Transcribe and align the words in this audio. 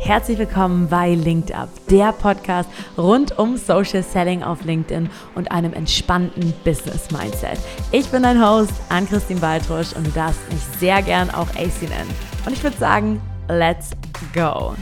Herzlich 0.00 0.38
willkommen 0.38 0.88
bei 0.88 1.14
Linked 1.14 1.52
Up, 1.52 1.68
der 1.90 2.12
Podcast 2.12 2.70
rund 2.96 3.36
um 3.36 3.56
Social 3.56 4.02
Selling 4.02 4.44
auf 4.44 4.64
LinkedIn 4.64 5.10
und 5.34 5.50
einem 5.50 5.72
entspannten 5.72 6.54
Business 6.64 7.10
Mindset. 7.10 7.58
Ich 7.90 8.08
bin 8.08 8.22
dein 8.22 8.40
Host, 8.40 8.72
Ann-Christine 8.90 9.40
Baltrusch 9.40 9.92
und 9.94 10.06
du 10.06 10.10
darfst 10.12 10.40
mich 10.52 10.62
sehr 10.78 11.02
gern 11.02 11.30
auch 11.30 11.48
AC 11.50 11.82
nennen. 11.82 12.14
Und 12.46 12.52
ich 12.52 12.62
würde 12.62 12.78
sagen, 12.78 13.20
let's 13.48 13.90
go! 14.32 14.74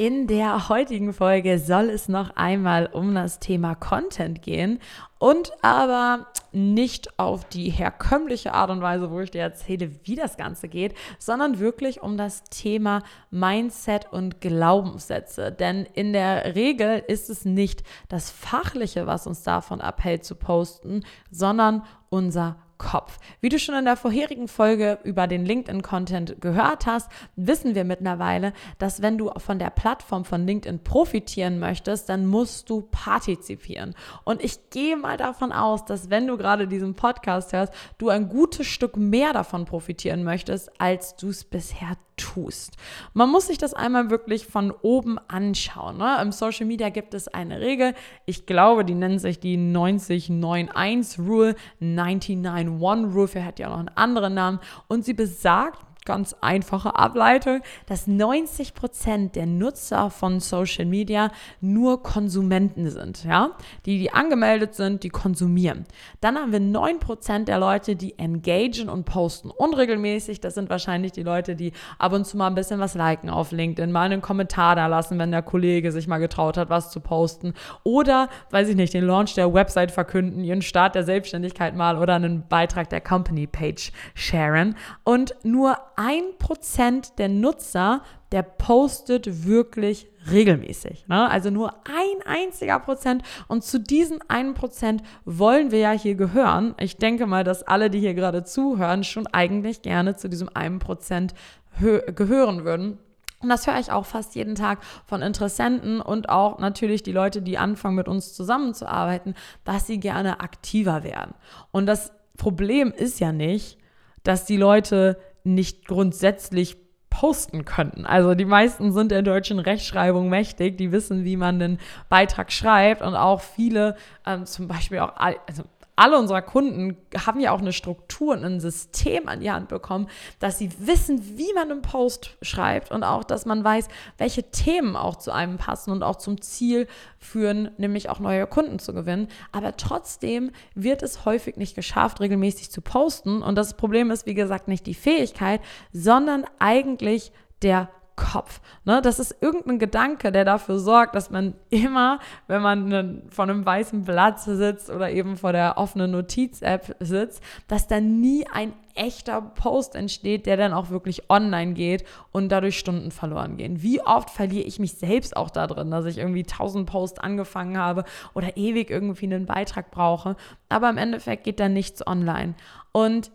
In 0.00 0.26
der 0.26 0.70
heutigen 0.70 1.12
Folge 1.12 1.58
soll 1.58 1.90
es 1.90 2.08
noch 2.08 2.34
einmal 2.34 2.86
um 2.86 3.14
das 3.14 3.38
Thema 3.38 3.74
Content 3.74 4.40
gehen 4.40 4.78
und 5.18 5.52
aber 5.60 6.28
nicht 6.52 7.18
auf 7.18 7.44
die 7.44 7.68
herkömmliche 7.68 8.54
Art 8.54 8.70
und 8.70 8.80
Weise, 8.80 9.10
wo 9.10 9.20
ich 9.20 9.30
dir 9.30 9.42
erzähle, 9.42 9.90
wie 10.04 10.14
das 10.14 10.38
Ganze 10.38 10.68
geht, 10.68 10.94
sondern 11.18 11.58
wirklich 11.58 12.00
um 12.00 12.16
das 12.16 12.44
Thema 12.44 13.02
Mindset 13.30 14.10
und 14.10 14.40
Glaubenssätze. 14.40 15.52
Denn 15.52 15.84
in 15.92 16.14
der 16.14 16.54
Regel 16.54 17.04
ist 17.06 17.28
es 17.28 17.44
nicht 17.44 17.82
das 18.08 18.30
Fachliche, 18.30 19.06
was 19.06 19.26
uns 19.26 19.42
davon 19.42 19.82
abhält 19.82 20.24
zu 20.24 20.34
posten, 20.34 21.04
sondern 21.30 21.84
unser 22.08 22.56
Kopf. 22.80 23.18
Wie 23.42 23.50
du 23.50 23.58
schon 23.58 23.74
in 23.74 23.84
der 23.84 23.96
vorherigen 23.96 24.48
Folge 24.48 24.98
über 25.04 25.26
den 25.26 25.44
LinkedIn-Content 25.44 26.40
gehört 26.40 26.86
hast, 26.86 27.10
wissen 27.36 27.74
wir 27.74 27.84
mittlerweile, 27.84 28.54
dass 28.78 29.02
wenn 29.02 29.18
du 29.18 29.30
von 29.36 29.58
der 29.58 29.68
Plattform 29.68 30.24
von 30.24 30.46
LinkedIn 30.46 30.82
profitieren 30.82 31.58
möchtest, 31.58 32.08
dann 32.08 32.26
musst 32.26 32.70
du 32.70 32.80
partizipieren. 32.90 33.94
Und 34.24 34.42
ich 34.42 34.70
gehe 34.70 34.96
mal 34.96 35.18
davon 35.18 35.52
aus, 35.52 35.84
dass 35.84 36.08
wenn 36.08 36.26
du 36.26 36.38
gerade 36.38 36.66
diesen 36.66 36.94
Podcast 36.94 37.52
hörst, 37.52 37.74
du 37.98 38.08
ein 38.08 38.30
gutes 38.30 38.66
Stück 38.66 38.96
mehr 38.96 39.34
davon 39.34 39.66
profitieren 39.66 40.24
möchtest, 40.24 40.70
als 40.80 41.14
du 41.16 41.28
es 41.28 41.44
bisher 41.44 41.96
tust. 42.20 42.76
Man 43.14 43.30
muss 43.30 43.46
sich 43.46 43.58
das 43.58 43.74
einmal 43.74 44.10
wirklich 44.10 44.46
von 44.46 44.72
oben 44.82 45.18
anschauen. 45.28 45.98
Ne? 45.98 46.18
Im 46.20 46.32
Social 46.32 46.66
Media 46.66 46.90
gibt 46.90 47.14
es 47.14 47.28
eine 47.28 47.60
Regel, 47.60 47.94
ich 48.26 48.46
glaube, 48.46 48.84
die 48.84 48.94
nennt 48.94 49.20
sich 49.20 49.40
die 49.40 49.56
9091 49.56 51.18
Rule, 51.18 51.54
991 51.80 53.14
Rule, 53.14 53.28
vielleicht 53.28 53.46
hat 53.46 53.58
ja 53.58 53.68
auch 53.68 53.72
noch 53.72 53.78
einen 53.78 53.96
anderen 53.96 54.34
Namen 54.34 54.60
und 54.88 55.04
sie 55.04 55.14
besagt, 55.14 55.80
ganz 56.10 56.34
einfache 56.40 56.96
Ableitung, 56.96 57.60
dass 57.86 58.08
90 58.08 58.74
Prozent 58.74 59.36
der 59.36 59.46
Nutzer 59.46 60.10
von 60.10 60.40
Social 60.40 60.86
Media 60.86 61.30
nur 61.60 62.02
Konsumenten 62.02 62.90
sind, 62.90 63.22
ja, 63.22 63.52
die, 63.86 64.00
die 64.00 64.12
angemeldet 64.12 64.74
sind, 64.74 65.04
die 65.04 65.08
konsumieren. 65.08 65.84
Dann 66.20 66.36
haben 66.36 66.50
wir 66.50 66.58
9 66.58 66.98
Prozent 66.98 67.46
der 67.46 67.60
Leute, 67.60 67.94
die 67.94 68.18
engagen 68.18 68.88
und 68.88 69.04
posten 69.04 69.50
unregelmäßig. 69.50 70.40
Das 70.40 70.54
sind 70.56 70.68
wahrscheinlich 70.68 71.12
die 71.12 71.22
Leute, 71.22 71.54
die 71.54 71.70
ab 72.00 72.12
und 72.12 72.26
zu 72.26 72.36
mal 72.36 72.48
ein 72.48 72.56
bisschen 72.56 72.80
was 72.80 72.94
liken 72.94 73.30
auf 73.30 73.52
LinkedIn, 73.52 73.92
mal 73.92 74.06
einen 74.06 74.20
Kommentar 74.20 74.74
da 74.74 74.88
lassen, 74.88 75.16
wenn 75.20 75.30
der 75.30 75.42
Kollege 75.42 75.92
sich 75.92 76.08
mal 76.08 76.18
getraut 76.18 76.56
hat, 76.56 76.70
was 76.70 76.90
zu 76.90 76.98
posten. 76.98 77.54
Oder, 77.84 78.28
weiß 78.50 78.68
ich 78.68 78.74
nicht, 78.74 78.94
den 78.94 79.04
Launch 79.04 79.34
der 79.34 79.54
Website 79.54 79.92
verkünden, 79.92 80.42
ihren 80.42 80.62
Start 80.62 80.96
der 80.96 81.04
Selbstständigkeit 81.04 81.76
mal 81.76 81.98
oder 81.98 82.16
einen 82.16 82.48
Beitrag 82.48 82.90
der 82.90 83.00
Company 83.00 83.46
Page 83.46 83.92
sharen. 84.14 84.74
Und 85.04 85.36
nur 85.44 85.76
ein 86.00 86.38
Prozent 86.38 87.18
der 87.18 87.28
Nutzer, 87.28 88.02
der 88.32 88.42
postet 88.42 89.44
wirklich 89.44 90.06
regelmäßig. 90.30 91.06
Ne? 91.08 91.28
Also 91.28 91.50
nur 91.50 91.74
ein 91.84 92.22
einziger 92.24 92.78
Prozent. 92.78 93.22
Und 93.48 93.64
zu 93.64 93.78
diesen 93.78 94.18
einen 94.30 94.54
Prozent 94.54 95.02
wollen 95.26 95.70
wir 95.70 95.78
ja 95.78 95.90
hier 95.90 96.14
gehören. 96.14 96.74
Ich 96.80 96.96
denke 96.96 97.26
mal, 97.26 97.44
dass 97.44 97.62
alle, 97.62 97.90
die 97.90 98.00
hier 98.00 98.14
gerade 98.14 98.44
zuhören, 98.44 99.04
schon 99.04 99.26
eigentlich 99.26 99.82
gerne 99.82 100.16
zu 100.16 100.30
diesem 100.30 100.48
einen 100.54 100.78
Prozent 100.78 101.34
gehören 101.78 102.64
würden. 102.64 102.98
Und 103.42 103.50
das 103.50 103.66
höre 103.66 103.78
ich 103.78 103.92
auch 103.92 104.06
fast 104.06 104.34
jeden 104.34 104.54
Tag 104.54 104.78
von 105.04 105.20
Interessenten 105.20 106.00
und 106.00 106.30
auch 106.30 106.58
natürlich 106.58 107.02
die 107.02 107.12
Leute, 107.12 107.42
die 107.42 107.58
anfangen 107.58 107.96
mit 107.96 108.08
uns 108.08 108.32
zusammenzuarbeiten, 108.32 109.34
dass 109.64 109.86
sie 109.86 110.00
gerne 110.00 110.40
aktiver 110.40 111.04
werden. 111.04 111.34
Und 111.72 111.84
das 111.84 112.10
Problem 112.38 112.90
ist 112.90 113.20
ja 113.20 113.32
nicht, 113.32 113.76
dass 114.22 114.46
die 114.46 114.56
Leute 114.56 115.18
nicht 115.44 115.86
grundsätzlich 115.86 116.76
posten 117.10 117.64
könnten. 117.64 118.06
Also 118.06 118.34
die 118.34 118.44
meisten 118.44 118.92
sind 118.92 119.10
der 119.10 119.22
deutschen 119.22 119.58
Rechtschreibung 119.58 120.28
mächtig, 120.28 120.78
die 120.78 120.92
wissen, 120.92 121.24
wie 121.24 121.36
man 121.36 121.58
den 121.58 121.78
Beitrag 122.08 122.52
schreibt 122.52 123.02
und 123.02 123.14
auch 123.14 123.40
viele, 123.40 123.96
ähm, 124.26 124.46
zum 124.46 124.68
Beispiel 124.68 125.00
auch, 125.00 125.16
also 125.16 125.64
alle 126.00 126.18
unserer 126.18 126.40
Kunden 126.40 126.96
haben 127.14 127.40
ja 127.40 127.52
auch 127.52 127.60
eine 127.60 127.74
Struktur 127.74 128.32
und 128.32 128.42
ein 128.42 128.58
System 128.58 129.28
an 129.28 129.40
die 129.40 129.50
Hand 129.50 129.68
bekommen, 129.68 130.08
dass 130.38 130.56
sie 130.56 130.70
wissen, 130.78 131.36
wie 131.36 131.52
man 131.52 131.70
einen 131.70 131.82
Post 131.82 132.38
schreibt 132.40 132.90
und 132.90 133.04
auch, 133.04 133.22
dass 133.22 133.44
man 133.44 133.62
weiß, 133.62 133.88
welche 134.16 134.50
Themen 134.50 134.96
auch 134.96 135.16
zu 135.16 135.30
einem 135.30 135.58
passen 135.58 135.90
und 135.90 136.02
auch 136.02 136.16
zum 136.16 136.40
Ziel 136.40 136.88
führen, 137.18 137.72
nämlich 137.76 138.08
auch 138.08 138.18
neue 138.18 138.46
Kunden 138.46 138.78
zu 138.78 138.94
gewinnen. 138.94 139.28
Aber 139.52 139.76
trotzdem 139.76 140.52
wird 140.74 141.02
es 141.02 141.26
häufig 141.26 141.58
nicht 141.58 141.74
geschafft, 141.74 142.20
regelmäßig 142.20 142.70
zu 142.70 142.80
posten. 142.80 143.42
Und 143.42 143.56
das 143.56 143.74
Problem 143.74 144.10
ist, 144.10 144.24
wie 144.24 144.32
gesagt, 144.32 144.68
nicht 144.68 144.86
die 144.86 144.94
Fähigkeit, 144.94 145.60
sondern 145.92 146.46
eigentlich 146.58 147.30
der 147.60 147.90
Kopf. 148.16 148.60
Ne? 148.84 149.00
Das 149.02 149.18
ist 149.18 149.36
irgendein 149.40 149.78
Gedanke, 149.78 150.30
der 150.32 150.44
dafür 150.44 150.78
sorgt, 150.78 151.14
dass 151.14 151.30
man 151.30 151.54
immer, 151.70 152.18
wenn 152.46 152.62
man 152.62 152.88
ne, 152.88 153.22
vor 153.30 153.44
einem 153.44 153.64
weißen 153.64 154.04
Blatt 154.04 154.40
sitzt 154.40 154.90
oder 154.90 155.10
eben 155.10 155.36
vor 155.36 155.52
der 155.52 155.78
offenen 155.78 156.10
Notiz-App 156.10 156.96
sitzt, 157.00 157.42
dass 157.68 157.88
da 157.88 158.00
nie 158.00 158.46
ein 158.52 158.72
echter 158.94 159.40
Post 159.40 159.94
entsteht, 159.94 160.46
der 160.46 160.56
dann 160.56 160.72
auch 160.72 160.90
wirklich 160.90 161.30
online 161.30 161.72
geht 161.72 162.04
und 162.32 162.50
dadurch 162.50 162.78
Stunden 162.78 163.10
verloren 163.10 163.56
gehen. 163.56 163.82
Wie 163.82 164.02
oft 164.02 164.30
verliere 164.30 164.66
ich 164.66 164.78
mich 164.78 164.94
selbst 164.94 165.36
auch 165.36 165.50
da 165.50 165.66
drin, 165.66 165.90
dass 165.90 166.04
ich 166.04 166.18
irgendwie 166.18 166.42
1000 166.42 166.88
Posts 166.88 167.20
angefangen 167.20 167.78
habe 167.78 168.04
oder 168.34 168.56
ewig 168.56 168.90
irgendwie 168.90 169.26
einen 169.26 169.46
Beitrag 169.46 169.90
brauche, 169.90 170.36
aber 170.68 170.90
im 170.90 170.98
Endeffekt 170.98 171.44
geht 171.44 171.60
dann 171.60 171.72
nichts 171.72 172.06
online. 172.06 172.54
Und 172.92 173.30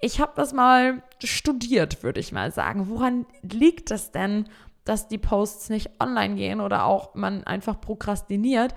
ich 0.00 0.20
habe 0.20 0.32
das 0.36 0.52
mal 0.52 1.02
studiert, 1.22 2.02
würde 2.02 2.20
ich 2.20 2.32
mal 2.32 2.52
sagen. 2.52 2.88
Woran 2.88 3.26
liegt 3.42 3.90
es 3.90 4.10
denn, 4.10 4.48
dass 4.84 5.08
die 5.08 5.18
Posts 5.18 5.70
nicht 5.70 5.90
online 6.00 6.36
gehen 6.36 6.60
oder 6.60 6.84
auch 6.84 7.14
man 7.14 7.44
einfach 7.44 7.80
prokrastiniert? 7.80 8.74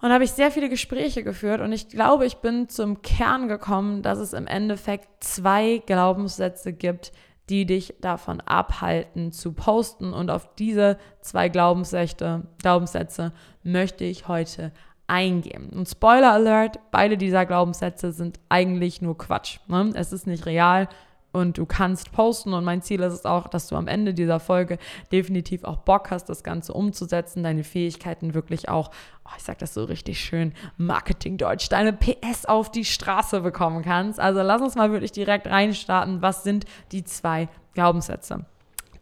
Und 0.00 0.12
habe 0.12 0.22
ich 0.22 0.30
sehr 0.30 0.52
viele 0.52 0.68
Gespräche 0.68 1.24
geführt 1.24 1.60
und 1.60 1.72
ich 1.72 1.88
glaube, 1.88 2.24
ich 2.24 2.36
bin 2.36 2.68
zum 2.68 3.02
Kern 3.02 3.48
gekommen, 3.48 4.02
dass 4.02 4.18
es 4.18 4.32
im 4.32 4.46
Endeffekt 4.46 5.24
zwei 5.24 5.82
Glaubenssätze 5.86 6.72
gibt, 6.72 7.12
die 7.48 7.66
dich 7.66 7.94
davon 8.00 8.40
abhalten 8.40 9.32
zu 9.32 9.52
posten. 9.52 10.12
Und 10.12 10.30
auf 10.30 10.54
diese 10.54 10.98
zwei 11.20 11.48
Glaubenssätze, 11.48 12.42
Glaubenssätze 12.58 13.32
möchte 13.64 14.04
ich 14.04 14.28
heute 14.28 14.72
eingehen. 15.08 15.70
Und 15.70 15.88
Spoiler 15.88 16.32
Alert, 16.32 16.78
beide 16.90 17.16
dieser 17.16 17.46
Glaubenssätze 17.46 18.12
sind 18.12 18.38
eigentlich 18.48 19.02
nur 19.02 19.18
Quatsch. 19.18 19.58
Ne? 19.66 19.92
Es 19.94 20.12
ist 20.12 20.26
nicht 20.26 20.46
real 20.46 20.88
und 21.32 21.58
du 21.58 21.66
kannst 21.66 22.12
posten 22.12 22.54
und 22.54 22.64
mein 22.64 22.82
Ziel 22.82 23.00
ist 23.00 23.12
es 23.12 23.26
auch, 23.26 23.48
dass 23.48 23.68
du 23.68 23.76
am 23.76 23.86
Ende 23.86 24.14
dieser 24.14 24.40
Folge 24.40 24.78
definitiv 25.12 25.64
auch 25.64 25.78
Bock 25.78 26.10
hast, 26.10 26.26
das 26.26 26.42
Ganze 26.42 26.72
umzusetzen, 26.72 27.42
deine 27.42 27.64
Fähigkeiten 27.64 28.34
wirklich 28.34 28.68
auch, 28.68 28.90
oh, 29.24 29.30
ich 29.36 29.42
sag 29.42 29.58
das 29.58 29.74
so 29.74 29.84
richtig 29.84 30.20
schön, 30.20 30.52
Marketingdeutsch, 30.76 31.68
deine 31.70 31.92
PS 31.92 32.46
auf 32.46 32.70
die 32.70 32.84
Straße 32.84 33.40
bekommen 33.40 33.82
kannst. 33.82 34.18
Also 34.18 34.40
lass 34.42 34.62
uns 34.62 34.74
mal 34.74 34.90
wirklich 34.90 35.12
direkt 35.12 35.46
reinstarten. 35.46 36.22
Was 36.22 36.44
sind 36.44 36.64
die 36.92 37.04
zwei 37.04 37.48
Glaubenssätze? 37.74 38.46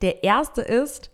Der 0.03 0.25
erste 0.25 0.63
ist, 0.63 1.11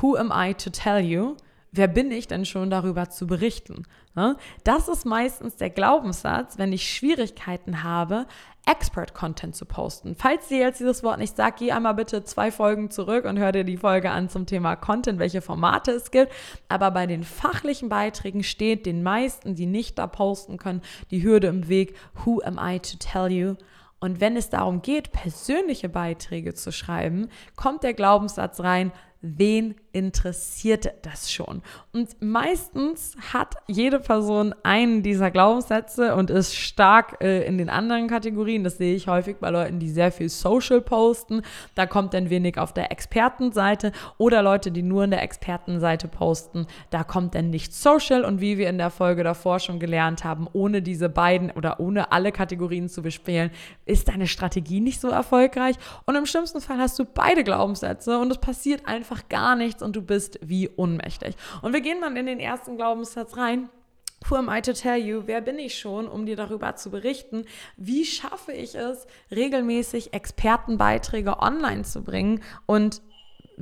Who 0.00 0.16
am 0.16 0.32
I 0.34 0.54
to 0.54 0.70
tell 0.70 1.00
you? 1.00 1.36
Wer 1.72 1.88
bin 1.88 2.10
ich 2.10 2.28
denn 2.28 2.44
schon 2.44 2.70
darüber 2.70 3.08
zu 3.08 3.26
berichten? 3.26 3.84
Ne? 4.14 4.36
Das 4.62 4.88
ist 4.88 5.06
meistens 5.06 5.56
der 5.56 5.70
Glaubenssatz, 5.70 6.58
wenn 6.58 6.72
ich 6.72 6.94
Schwierigkeiten 6.94 7.82
habe, 7.82 8.26
Expert-Content 8.66 9.56
zu 9.56 9.64
posten. 9.64 10.14
Falls 10.14 10.48
dir 10.48 10.58
jetzt 10.58 10.78
dieses 10.78 11.02
Wort 11.02 11.18
nicht 11.18 11.34
sagt, 11.34 11.58
geh 11.58 11.72
einmal 11.72 11.94
bitte 11.94 12.22
zwei 12.22 12.52
Folgen 12.52 12.90
zurück 12.90 13.24
und 13.24 13.38
hör 13.38 13.50
dir 13.50 13.64
die 13.64 13.78
Folge 13.78 14.10
an 14.10 14.28
zum 14.28 14.46
Thema 14.46 14.76
Content, 14.76 15.18
welche 15.18 15.40
Formate 15.40 15.90
es 15.90 16.10
gibt. 16.10 16.30
Aber 16.68 16.92
bei 16.92 17.06
den 17.06 17.24
fachlichen 17.24 17.88
Beiträgen 17.88 18.44
steht 18.44 18.86
den 18.86 19.02
meisten, 19.02 19.56
die 19.56 19.66
nicht 19.66 19.98
da 19.98 20.06
posten 20.06 20.58
können, 20.58 20.82
die 21.10 21.24
Hürde 21.24 21.48
im 21.48 21.68
Weg, 21.68 21.96
who 22.24 22.40
am 22.44 22.60
I 22.62 22.78
to 22.78 22.98
tell 22.98 23.32
you? 23.32 23.56
Und 23.98 24.20
wenn 24.20 24.36
es 24.36 24.50
darum 24.50 24.82
geht, 24.82 25.12
persönliche 25.12 25.88
Beiträge 25.88 26.54
zu 26.54 26.72
schreiben, 26.72 27.28
kommt 27.56 27.84
der 27.84 27.94
Glaubenssatz 27.94 28.60
rein, 28.60 28.92
wen 29.22 29.76
interessiert 29.92 30.92
das 31.02 31.32
schon? 31.32 31.62
Und 31.92 32.20
meistens 32.20 33.14
hat 33.32 33.54
jede 33.68 34.00
Person 34.00 34.54
einen 34.64 35.02
dieser 35.02 35.30
Glaubenssätze 35.30 36.14
und 36.16 36.30
ist 36.30 36.56
stark 36.56 37.18
äh, 37.22 37.44
in 37.46 37.56
den 37.56 37.70
anderen 37.70 38.08
Kategorien. 38.08 38.64
Das 38.64 38.78
sehe 38.78 38.94
ich 38.94 39.06
häufig 39.06 39.36
bei 39.38 39.50
Leuten, 39.50 39.78
die 39.78 39.90
sehr 39.90 40.10
viel 40.10 40.28
Social 40.28 40.80
posten. 40.80 41.42
Da 41.74 41.86
kommt 41.86 42.14
dann 42.14 42.30
wenig 42.30 42.58
auf 42.58 42.72
der 42.72 42.90
Expertenseite 42.90 43.92
oder 44.18 44.42
Leute, 44.42 44.72
die 44.72 44.82
nur 44.82 45.04
in 45.04 45.10
der 45.10 45.22
Expertenseite 45.22 46.08
posten. 46.08 46.66
Da 46.90 47.04
kommt 47.04 47.34
dann 47.34 47.50
nicht 47.50 47.72
Social. 47.74 48.24
Und 48.24 48.40
wie 48.40 48.58
wir 48.58 48.68
in 48.68 48.78
der 48.78 48.90
Folge 48.90 49.22
davor 49.22 49.60
schon 49.60 49.78
gelernt 49.78 50.24
haben, 50.24 50.48
ohne 50.52 50.82
diese 50.82 51.08
beiden 51.08 51.50
oder 51.50 51.78
ohne 51.78 52.10
alle 52.10 52.32
Kategorien 52.32 52.88
zu 52.88 53.02
bespielen, 53.02 53.50
ist 53.86 54.08
deine 54.08 54.26
Strategie 54.26 54.80
nicht 54.80 55.00
so 55.00 55.08
erfolgreich. 55.08 55.76
Und 56.06 56.16
im 56.16 56.26
schlimmsten 56.26 56.60
Fall 56.60 56.78
hast 56.78 56.98
du 56.98 57.04
beide 57.04 57.44
Glaubenssätze 57.44 58.18
und 58.18 58.30
es 58.32 58.38
passiert 58.38 58.86
einfach 58.86 59.11
einfach 59.12 59.28
gar 59.28 59.56
nichts 59.56 59.82
und 59.82 59.94
du 59.96 60.02
bist 60.02 60.38
wie 60.42 60.70
ohnmächtig. 60.76 61.36
Und 61.60 61.72
wir 61.72 61.80
gehen 61.80 62.00
mal 62.00 62.16
in 62.16 62.26
den 62.26 62.40
ersten 62.40 62.76
Glaubenssatz 62.76 63.36
rein. 63.36 63.68
Who 64.28 64.36
am 64.36 64.48
I 64.48 64.62
to 64.62 64.72
tell 64.72 64.96
you? 64.96 65.22
Wer 65.26 65.40
bin 65.40 65.58
ich 65.58 65.76
schon, 65.78 66.06
um 66.06 66.26
dir 66.26 66.36
darüber 66.36 66.76
zu 66.76 66.90
berichten? 66.90 67.44
Wie 67.76 68.04
schaffe 68.04 68.52
ich 68.52 68.76
es, 68.76 69.06
regelmäßig 69.32 70.14
Expertenbeiträge 70.14 71.40
online 71.40 71.82
zu 71.82 72.02
bringen 72.04 72.40
und 72.66 73.02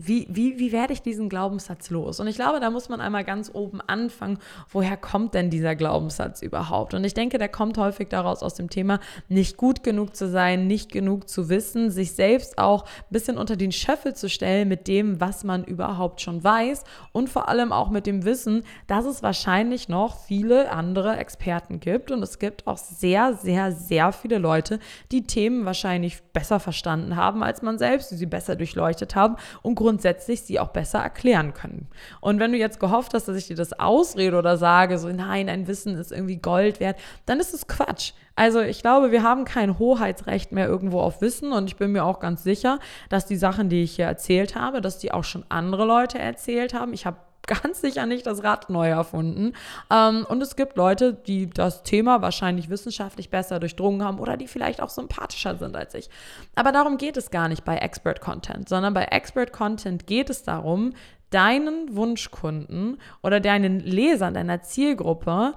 wie, 0.06 0.26
wie, 0.30 0.58
wie 0.58 0.72
werde 0.72 0.92
ich 0.92 1.02
diesen 1.02 1.28
Glaubenssatz 1.28 1.90
los? 1.90 2.20
Und 2.20 2.26
ich 2.26 2.36
glaube, 2.36 2.60
da 2.60 2.70
muss 2.70 2.88
man 2.88 3.00
einmal 3.00 3.24
ganz 3.24 3.50
oben 3.52 3.80
anfangen, 3.80 4.38
woher 4.70 4.96
kommt 4.96 5.34
denn 5.34 5.50
dieser 5.50 5.74
Glaubenssatz 5.76 6.42
überhaupt? 6.42 6.94
Und 6.94 7.04
ich 7.04 7.14
denke, 7.14 7.38
der 7.38 7.48
kommt 7.48 7.76
häufig 7.76 8.08
daraus 8.08 8.42
aus 8.42 8.54
dem 8.54 8.70
Thema, 8.70 9.00
nicht 9.28 9.56
gut 9.56 9.82
genug 9.82 10.16
zu 10.16 10.28
sein, 10.28 10.66
nicht 10.66 10.90
genug 10.92 11.28
zu 11.28 11.48
wissen, 11.48 11.90
sich 11.90 12.12
selbst 12.12 12.58
auch 12.58 12.84
ein 12.84 13.10
bisschen 13.10 13.36
unter 13.36 13.56
den 13.56 13.72
Schöffel 13.72 14.14
zu 14.14 14.28
stellen 14.28 14.68
mit 14.68 14.88
dem, 14.88 15.20
was 15.20 15.44
man 15.44 15.64
überhaupt 15.64 16.20
schon 16.20 16.42
weiß 16.42 16.84
und 17.12 17.28
vor 17.28 17.48
allem 17.48 17.72
auch 17.72 17.90
mit 17.90 18.06
dem 18.06 18.24
Wissen, 18.24 18.64
dass 18.86 19.04
es 19.04 19.22
wahrscheinlich 19.22 19.88
noch 19.88 20.16
viele 20.18 20.70
andere 20.70 21.16
Experten 21.16 21.80
gibt 21.80 22.10
und 22.10 22.22
es 22.22 22.38
gibt 22.38 22.66
auch 22.66 22.78
sehr, 22.78 23.34
sehr, 23.34 23.72
sehr 23.72 24.12
viele 24.12 24.38
Leute, 24.38 24.78
die 25.12 25.26
Themen 25.26 25.64
wahrscheinlich 25.64 26.22
besser 26.32 26.60
verstanden 26.60 27.16
haben 27.16 27.42
als 27.42 27.62
man 27.62 27.78
selbst, 27.78 28.10
die 28.10 28.16
sie 28.16 28.26
besser 28.26 28.56
durchleuchtet 28.56 29.14
haben 29.14 29.36
und 29.62 29.74
grundsätzlich 29.74 29.89
sie 29.98 30.60
auch 30.60 30.68
besser 30.68 30.98
erklären 31.00 31.54
können. 31.54 31.88
Und 32.20 32.38
wenn 32.38 32.52
du 32.52 32.58
jetzt 32.58 32.80
gehofft 32.80 33.14
hast, 33.14 33.28
dass 33.28 33.36
ich 33.36 33.48
dir 33.48 33.56
das 33.56 33.78
ausrede 33.78 34.36
oder 34.36 34.56
sage, 34.56 34.98
so 34.98 35.08
nein, 35.08 35.48
ein 35.48 35.66
Wissen 35.66 35.96
ist 35.96 36.12
irgendwie 36.12 36.36
Gold 36.36 36.80
wert, 36.80 36.98
dann 37.26 37.40
ist 37.40 37.54
es 37.54 37.66
Quatsch. 37.66 38.12
Also 38.36 38.60
ich 38.60 38.80
glaube, 38.80 39.12
wir 39.12 39.22
haben 39.22 39.44
kein 39.44 39.78
Hoheitsrecht 39.78 40.52
mehr 40.52 40.66
irgendwo 40.66 41.00
auf 41.00 41.20
Wissen 41.20 41.52
und 41.52 41.68
ich 41.68 41.76
bin 41.76 41.92
mir 41.92 42.04
auch 42.04 42.20
ganz 42.20 42.42
sicher, 42.42 42.78
dass 43.08 43.26
die 43.26 43.36
Sachen, 43.36 43.68
die 43.68 43.82
ich 43.82 43.96
hier 43.96 44.06
erzählt 44.06 44.54
habe, 44.54 44.80
dass 44.80 44.98
die 44.98 45.12
auch 45.12 45.24
schon 45.24 45.44
andere 45.48 45.84
Leute 45.84 46.18
erzählt 46.18 46.72
haben. 46.72 46.92
Ich 46.92 47.06
habe 47.06 47.18
ganz 47.46 47.80
sicher 47.80 48.06
nicht 48.06 48.26
das 48.26 48.42
Rad 48.42 48.70
neu 48.70 48.88
erfunden. 48.88 49.52
Ähm, 49.90 50.26
und 50.28 50.42
es 50.42 50.56
gibt 50.56 50.76
Leute, 50.76 51.14
die 51.14 51.48
das 51.48 51.82
Thema 51.82 52.22
wahrscheinlich 52.22 52.70
wissenschaftlich 52.70 53.30
besser 53.30 53.60
durchdrungen 53.60 54.04
haben 54.04 54.18
oder 54.18 54.36
die 54.36 54.48
vielleicht 54.48 54.80
auch 54.80 54.90
sympathischer 54.90 55.56
sind 55.56 55.76
als 55.76 55.94
ich. 55.94 56.10
Aber 56.54 56.72
darum 56.72 56.96
geht 56.96 57.16
es 57.16 57.30
gar 57.30 57.48
nicht 57.48 57.64
bei 57.64 57.76
Expert 57.76 58.20
Content, 58.20 58.68
sondern 58.68 58.94
bei 58.94 59.04
Expert 59.04 59.52
Content 59.52 60.06
geht 60.06 60.30
es 60.30 60.42
darum, 60.42 60.92
deinen 61.30 61.94
Wunschkunden 61.94 62.98
oder 63.22 63.40
deinen 63.40 63.80
Lesern, 63.80 64.34
deiner 64.34 64.62
Zielgruppe 64.62 65.54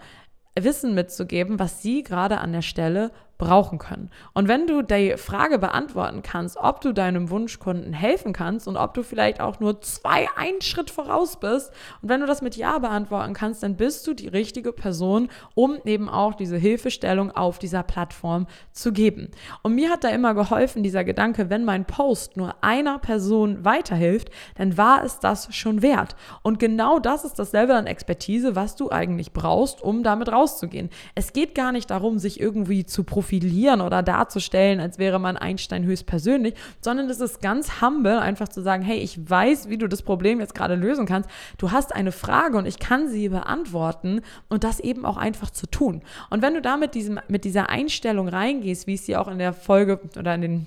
Wissen 0.56 0.94
mitzugeben, 0.94 1.58
was 1.58 1.82
sie 1.82 2.04
gerade 2.04 2.38
an 2.38 2.54
der 2.54 2.62
Stelle 2.62 3.12
brauchen 3.38 3.80
können. 3.80 4.10
Und 4.34 4.48
wenn 4.48 4.68
du 4.68 4.84
die 4.84 5.18
Frage 5.18 5.58
beantworten 5.58 6.22
kannst, 6.22 6.58
ob 6.58 6.82
du 6.82 6.94
deinem 6.94 7.30
Wunschkunden 7.30 7.92
helfen 7.92 8.32
kannst 8.32 8.68
und 8.68 8.78
ob 8.78 8.94
du 8.94 9.04
vielleicht 9.04 9.42
auch 9.42 9.60
nur 9.60 9.82
zwei, 9.82 10.28
einen 10.38 10.62
Schritt 10.62 10.92
voraus 10.92 11.40
bist, 11.40 11.72
und 12.02 12.10
wenn 12.10 12.22
du 12.22 12.28
das 12.28 12.42
mit 12.42 12.56
Ja 12.56 12.78
beantworten 12.78 13.34
kannst, 13.34 13.64
dann 13.64 13.76
bist 13.76 14.06
du 14.08 14.14
die 14.14 14.28
richtige 14.28 14.72
Person, 14.72 15.30
um 15.56 15.78
eben 15.84 16.10
auch 16.10 16.36
diese 16.36 16.58
Hilfestellung 16.58 17.32
auf 17.32 17.60
dieser 17.60 17.84
Plattform 17.84 18.48
zu 18.72 18.94
geben. 18.94 19.30
Und 19.64 19.76
mir 19.76 19.90
hat 19.90 20.04
da 20.04 20.10
immer 20.10 20.36
geholfen, 20.36 20.84
dieser 20.84 21.04
Gedanke, 21.04 21.50
wenn 21.50 21.66
mein 21.66 21.86
Post 21.86 22.38
nur 22.38 22.56
einer 22.62 23.00
Person 23.00 23.66
weiterhilft, 23.66 24.30
dann 24.56 24.78
war 24.78 25.04
es 25.04 25.20
das 25.20 25.54
schon 25.54 25.82
wert. 25.82 26.16
Und 26.44 26.60
genau 26.60 27.00
das 27.00 27.26
ist 27.26 27.40
das 27.40 27.52
Level 27.52 27.76
an 27.76 27.88
Expertise, 27.88 28.56
was 28.56 28.76
du 28.76 28.92
eigentlich 28.92 29.34
brauchst, 29.34 29.82
um 29.82 30.04
damit 30.04 30.32
rauszugehen. 30.32 30.90
Es 31.16 31.34
geht 31.34 31.56
gar 31.56 31.72
nicht 31.72 31.90
darum, 31.90 32.20
sich 32.20 32.40
irgendwie 32.40 32.86
zu 32.86 33.04
profilieren 33.04 33.23
profilieren 33.24 33.80
oder 33.80 34.04
darzustellen, 34.04 34.82
als 34.82 35.00
wäre 35.00 35.18
man 35.18 35.38
Einstein 35.38 35.86
höchstpersönlich, 35.86 36.56
sondern 36.82 37.10
es 37.10 37.22
ist 37.22 37.42
ganz 37.42 37.82
humble, 37.82 38.20
einfach 38.20 38.50
zu 38.50 38.62
sagen, 38.62 38.84
hey, 38.84 38.98
ich 38.98 39.18
weiß, 39.30 39.70
wie 39.70 39.78
du 39.78 39.88
das 39.88 40.02
Problem 40.02 40.42
jetzt 40.42 40.54
gerade 40.54 40.76
lösen 40.76 41.06
kannst. 41.06 41.30
Du 41.58 41.72
hast 41.72 41.96
eine 41.96 42.12
Frage 42.12 42.58
und 42.58 42.66
ich 42.66 42.80
kann 42.80 43.08
sie 43.08 43.30
beantworten 43.30 44.22
und 44.50 44.66
das 44.66 44.82
eben 44.82 45.06
auch 45.06 45.16
einfach 45.16 45.52
zu 45.52 45.68
tun. 45.68 46.02
Und 46.30 46.42
wenn 46.42 46.54
du 46.54 46.62
da 46.62 46.76
mit, 46.76 46.96
diesem, 46.96 47.18
mit 47.30 47.46
dieser 47.46 47.70
Einstellung 47.70 48.28
reingehst, 48.28 48.88
wie 48.88 48.96
ich 48.96 49.02
sie 49.04 49.16
auch 49.16 49.30
in 49.30 49.40
der 49.40 49.54
Folge 49.54 50.02
oder 50.20 50.36
in 50.36 50.42
den 50.42 50.66